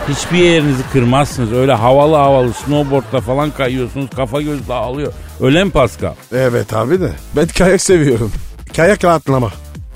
Hiçbir 0.09 0.37
yerinizi 0.37 0.83
kırmazsınız. 0.93 1.53
Öyle 1.53 1.73
havalı 1.73 2.15
havalı 2.15 2.53
snowboardla 2.53 3.21
falan 3.21 3.51
kayıyorsunuz. 3.51 4.09
Kafa 4.15 4.41
göz 4.41 4.67
dağılıyor. 4.67 5.13
Öyle 5.41 5.63
mi 5.63 5.71
Pascal? 5.71 6.13
Evet 6.33 6.73
abi 6.73 7.01
de. 7.01 7.11
Ben 7.35 7.47
kayak 7.47 7.81
seviyorum. 7.81 8.31
Kayakla 8.75 9.13
atlama. 9.13 9.51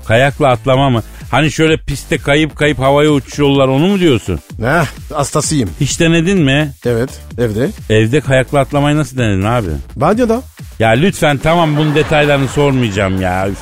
Kayakla 0.06 0.48
atlama 0.48 0.90
mı? 0.90 1.02
Hani 1.30 1.52
şöyle 1.52 1.76
pistte 1.76 2.18
kayıp 2.18 2.56
kayıp 2.56 2.78
havaya 2.78 3.10
uçuyorlar 3.10 3.68
onu 3.68 3.86
mu 3.86 4.00
diyorsun? 4.00 4.38
Heh 4.60 5.12
hastasıyım. 5.14 5.70
Hiç 5.80 6.00
denedin 6.00 6.38
mi? 6.42 6.72
Evet 6.86 7.10
evde. 7.38 7.70
Evde 7.90 8.20
kayakla 8.20 8.58
atlamayı 8.58 8.96
nasıl 8.96 9.16
denedin 9.18 9.42
abi? 9.42 9.68
Banyoda. 9.96 10.42
Ya 10.78 10.88
lütfen 10.88 11.38
tamam 11.38 11.76
bunun 11.76 11.94
detaylarını 11.94 12.48
sormayacağım 12.48 13.20
ya. 13.20 13.48
Üf. 13.48 13.58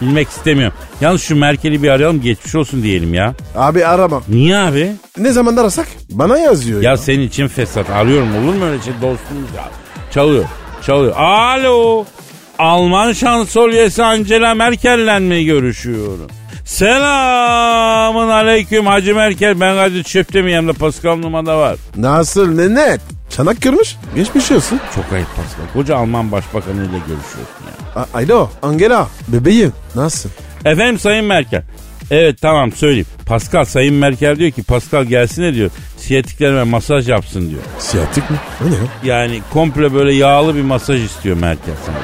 Bilmek 0.00 0.28
istemiyorum. 0.28 0.76
Yalnız 1.00 1.22
şu 1.22 1.36
Merkel'i 1.36 1.82
bir 1.82 1.88
arayalım 1.88 2.20
geçmiş 2.20 2.54
olsun 2.54 2.82
diyelim 2.82 3.14
ya. 3.14 3.34
Abi 3.56 3.86
aramam. 3.86 4.22
Niye 4.28 4.56
abi? 4.56 4.92
Ne 5.18 5.32
zaman 5.32 5.56
arasak? 5.56 5.86
Bana 6.10 6.38
yazıyor 6.38 6.82
ya. 6.82 6.90
Ya 6.90 6.96
senin 6.96 7.28
için 7.28 7.48
fesat 7.48 7.90
arıyorum 7.90 8.36
olur 8.36 8.54
mu 8.54 8.64
öyle 8.64 8.82
şey 8.82 8.92
dostumuz 8.92 9.50
ya. 9.56 9.64
Çalıyor 10.10 10.44
çalıyor. 10.86 11.14
Alo. 11.16 12.04
Alman 12.58 13.12
şansölyesi 13.12 14.02
Angela 14.02 14.54
Merkel'le 14.54 15.20
mi 15.20 15.44
görüşüyorum? 15.44 16.30
Selamın 16.64 18.28
aleyküm 18.28 18.86
Hacı 18.86 19.14
Merkel. 19.14 19.60
Ben 19.60 19.76
Kadir 19.76 20.02
Çöptemiyim 20.02 20.54
yanımda 20.54 20.72
Pascal 20.72 21.16
Numa'da 21.16 21.58
var. 21.58 21.76
Nasıl 21.96 22.54
ne 22.54 22.74
net? 22.74 23.00
Çanak 23.30 23.62
kırmış. 23.62 23.96
Geçmiş 24.14 24.52
olsun. 24.52 24.80
Çok 24.94 25.12
ayıp 25.12 25.26
Pascal. 25.36 25.72
Koca 25.72 25.96
Alman 25.96 26.32
başbakanıyla 26.32 26.84
görüşüyorsun 26.98 27.64
ya. 27.96 28.02
A- 28.02 28.18
Alo 28.18 28.50
Angela. 28.62 29.08
Bebeğim. 29.28 29.72
Nasıl? 29.94 30.28
Efendim 30.64 30.98
Sayın 30.98 31.24
Merkel. 31.24 31.62
Evet 32.10 32.38
tamam 32.40 32.72
söyleyeyim. 32.72 33.06
Pascal 33.26 33.64
Sayın 33.64 33.94
Merkel 33.94 34.36
diyor 34.36 34.50
ki 34.50 34.62
Pascal 34.62 35.04
gelsin 35.04 35.54
diyor. 35.54 35.70
Siyatiklerime 35.98 36.62
masaj 36.64 37.08
yapsın 37.08 37.50
diyor. 37.50 37.60
Siyatik 37.78 38.30
mi? 38.30 38.36
O 38.64 38.70
ne 38.70 38.74
ya? 38.74 39.16
Yani 39.16 39.40
komple 39.52 39.94
böyle 39.94 40.14
yağlı 40.14 40.54
bir 40.54 40.62
masaj 40.62 41.04
istiyor 41.04 41.36
Merkel 41.36 41.74
sana. 41.86 41.96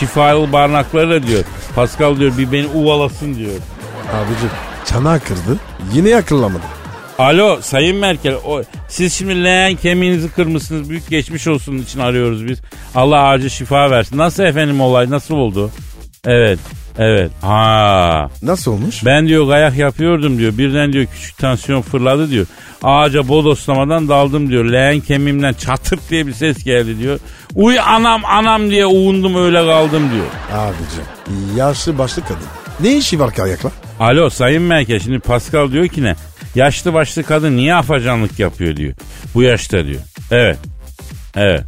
Şifalı 0.00 0.52
barnaklarıyla 0.52 1.22
diyor. 1.26 1.44
Pascal 1.74 2.16
diyor 2.18 2.38
bir 2.38 2.52
beni 2.52 2.66
uvalasın 2.66 3.34
diyor. 3.34 3.52
Abicim 4.12 4.50
çanağı 4.86 5.20
kırdı. 5.20 5.58
Yine 5.94 6.16
akıllamadı. 6.16 6.62
Alo 7.18 7.58
Sayın 7.62 7.96
Merkel 7.96 8.34
o, 8.34 8.62
siz 8.88 9.12
şimdi 9.14 9.44
leğen 9.44 9.74
kemiğinizi 9.76 10.28
kırmışsınız 10.32 10.90
büyük 10.90 11.08
geçmiş 11.10 11.46
olsun 11.48 11.78
için 11.78 12.00
arıyoruz 12.00 12.46
biz. 12.48 12.58
Allah 12.94 13.22
acil 13.28 13.48
şifa 13.48 13.90
versin. 13.90 14.18
Nasıl 14.18 14.42
efendim 14.42 14.80
olay 14.80 15.10
nasıl 15.10 15.34
oldu? 15.34 15.70
Evet 16.24 16.58
evet 16.98 17.30
ha 17.42 18.30
Nasıl 18.42 18.72
olmuş? 18.72 19.04
ben 19.04 19.26
diyor 19.28 19.48
kayak 19.48 19.76
yapıyordum 19.76 20.38
diyor 20.38 20.58
birden 20.58 20.92
diyor 20.92 21.06
küçük 21.14 21.38
tansiyon 21.38 21.82
fırladı 21.82 22.30
diyor. 22.30 22.46
Ağaca 22.82 23.28
bodoslamadan 23.28 24.08
daldım 24.08 24.48
diyor. 24.50 24.64
Leğen 24.64 25.00
kemiğimden 25.00 25.52
çatırt 25.52 26.10
diye 26.10 26.26
bir 26.26 26.32
ses 26.32 26.64
geldi 26.64 26.98
diyor. 26.98 27.18
Uy 27.54 27.80
anam 27.80 28.24
anam 28.24 28.70
diye 28.70 28.86
uğundum 28.86 29.44
öyle 29.44 29.58
kaldım 29.66 30.02
diyor. 30.14 30.26
Abicim 30.60 31.56
yaşlı 31.56 31.98
başlı 31.98 32.22
kadın. 32.22 32.46
Ne 32.80 32.96
işi 32.96 33.20
var 33.20 33.34
kayakla? 33.34 33.70
Alo 34.00 34.30
Sayın 34.30 34.62
Merkel 34.62 34.98
şimdi 35.00 35.18
Pascal 35.18 35.72
diyor 35.72 35.88
ki 35.88 36.02
ne? 36.02 36.14
Yaşlı 36.54 36.94
başlı 36.94 37.22
kadın 37.22 37.56
niye 37.56 37.74
afacanlık 37.74 38.38
yapıyor 38.38 38.76
diyor. 38.76 38.94
Bu 39.34 39.42
yaşta 39.42 39.86
diyor. 39.86 40.00
Evet. 40.30 40.58
Evet. 41.36 41.64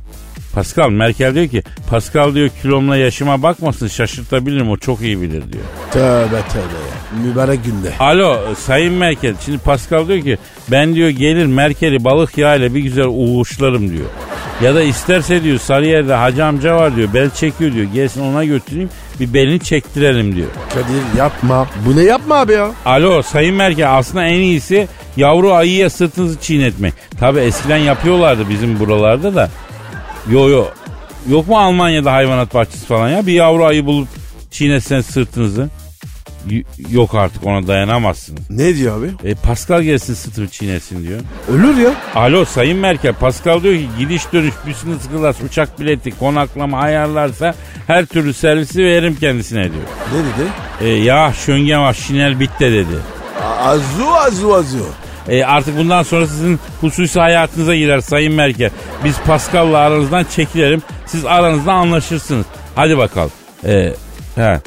Pascal 0.54 0.90
Merkel 0.90 1.34
diyor 1.34 1.48
ki 1.48 1.62
Pascal 1.90 2.34
diyor 2.34 2.50
kilomla 2.62 2.96
yaşıma 2.96 3.42
bakmasın 3.42 3.88
şaşırtabilirim 3.88 4.70
o 4.70 4.76
çok 4.76 5.00
iyi 5.00 5.20
bilir 5.20 5.52
diyor. 5.52 5.64
Tövbe 5.92 6.40
tövbe. 6.52 7.24
Mübarek 7.28 7.64
günde. 7.64 7.92
Alo 7.98 8.54
Sayın 8.58 8.94
Merkel 8.94 9.34
şimdi 9.44 9.58
Pascal 9.58 10.08
diyor 10.08 10.22
ki 10.22 10.38
ben 10.70 10.94
diyor 10.94 11.08
gelir 11.08 11.46
Merkel'i 11.46 12.04
balık 12.04 12.38
yağıyla 12.38 12.74
bir 12.74 12.80
güzel 12.80 13.06
uğuşlarım 13.08 13.90
diyor. 13.90 14.06
Ya 14.62 14.74
da 14.74 14.82
isterse 14.82 15.42
diyor 15.42 15.58
Sarıyer'de 15.58 16.14
hacı 16.14 16.44
amca 16.44 16.76
var 16.76 16.96
diyor 16.96 17.08
bel 17.14 17.30
çekiyor 17.30 17.72
diyor 17.72 17.86
gelsin 17.94 18.20
ona 18.20 18.44
götüreyim 18.44 18.90
bir 19.20 19.34
belini 19.34 19.60
çektirelim 19.60 20.36
diyor. 20.36 20.48
Kadir 20.68 21.18
yapma. 21.18 21.66
Bu 21.86 21.96
ne 21.96 22.02
yapma 22.02 22.34
abi 22.34 22.52
ya? 22.52 22.70
Alo 22.84 23.22
Sayın 23.22 23.54
Merkel 23.54 23.98
aslında 23.98 24.24
en 24.24 24.40
iyisi 24.40 24.88
yavru 25.16 25.52
ayıya 25.52 25.90
sırtınızı 25.90 26.40
çiğnetmek. 26.40 26.94
Tabi 27.20 27.38
eskiden 27.40 27.76
yapıyorlardı 27.76 28.48
bizim 28.48 28.80
buralarda 28.80 29.34
da. 29.34 29.50
Yo 30.30 30.48
yo. 30.48 30.64
Yok 31.30 31.48
mu 31.48 31.58
Almanya'da 31.58 32.12
hayvanat 32.12 32.54
bahçesi 32.54 32.86
falan 32.86 33.08
ya? 33.08 33.26
Bir 33.26 33.32
yavru 33.32 33.64
ayı 33.64 33.86
bulup 33.86 34.08
çiğnetsen 34.50 35.00
sırtınızı. 35.00 35.68
Yok 36.90 37.14
artık 37.14 37.46
ona 37.46 37.66
dayanamazsınız. 37.66 38.50
Ne 38.50 38.76
diyor 38.76 38.98
abi? 38.98 39.30
E, 39.30 39.34
Pascal 39.34 39.82
gelsin 39.82 40.14
sırtını 40.14 40.48
çiğnesin 40.48 41.06
diyor. 41.08 41.20
Ölür 41.48 41.76
ya. 41.76 41.90
Alo 42.14 42.44
Sayın 42.44 42.78
Merkel 42.78 43.12
Pascal 43.12 43.62
diyor 43.62 43.74
ki 43.74 43.88
gidiş 43.98 44.32
dönüş 44.32 44.54
business 44.66 45.02
class 45.12 45.40
uçak 45.40 45.80
bileti 45.80 46.10
konaklama 46.10 46.78
ayarlarsa 46.80 47.54
her 47.86 48.06
türlü 48.06 48.32
servisi 48.32 48.84
veririm 48.84 49.16
kendisine 49.20 49.62
diyor. 49.62 49.84
Ne 50.12 50.18
dedi? 50.18 50.50
E, 50.80 50.88
ya 50.88 51.32
şöngen 51.46 51.82
var 51.82 51.94
şinel 51.94 52.40
bitti 52.40 52.60
dedi. 52.72 52.96
Azu 53.58 54.06
azu 54.26 54.52
azu. 54.52 54.86
E, 55.28 55.44
artık 55.44 55.78
bundan 55.78 56.02
sonra 56.02 56.26
sizin 56.26 56.60
hususi 56.80 57.20
hayatınıza 57.20 57.74
girer 57.76 58.00
Sayın 58.00 58.34
Merkel. 58.34 58.70
Biz 59.04 59.16
Pascal'la 59.26 59.78
aranızdan 59.78 60.24
çekilelim. 60.24 60.82
Siz 61.06 61.24
aranızda 61.24 61.72
anlaşırsınız. 61.72 62.46
Hadi 62.74 62.98
bakalım. 62.98 63.30
E, 63.64 63.94
he. 64.34 64.60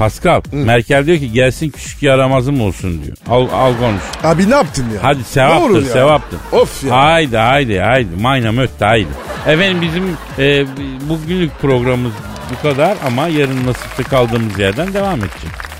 Pascal, 0.00 0.40
Merkel 0.52 1.06
diyor 1.06 1.18
ki 1.18 1.32
gelsin 1.32 1.70
küçük 1.70 2.02
yaramazım 2.02 2.60
olsun 2.60 3.02
diyor. 3.04 3.16
Al, 3.28 3.48
al 3.52 3.72
konuş. 3.78 4.02
Abi 4.24 4.50
ne 4.50 4.54
yaptın 4.54 4.84
ya? 4.94 5.02
Hadi 5.02 5.24
sevaptır 5.24 5.86
sevaptır. 5.86 6.38
Of 6.52 6.84
ya. 6.84 6.96
Haydi 6.96 7.36
haydi 7.36 7.78
haydi. 7.78 8.08
Mayna 8.20 8.52
mötte 8.52 8.84
haydi. 8.84 9.08
Efendim 9.46 9.82
bizim 9.82 10.16
e, 10.38 10.66
bugünlük 11.08 11.58
programımız 11.60 12.12
bu 12.50 12.62
kadar 12.62 12.96
ama 13.06 13.28
yarın 13.28 13.66
nasipte 13.66 14.02
kaldığımız 14.02 14.58
yerden 14.58 14.94
devam 14.94 15.18
edeceğiz. 15.18 15.69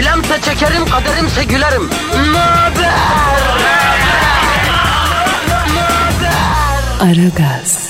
Çilemse 0.00 0.40
çekerim, 0.42 0.84
kaderimse 0.86 1.44
gülerim. 1.44 1.90
Möber! 2.32 2.90
Aragaz. 7.00 7.89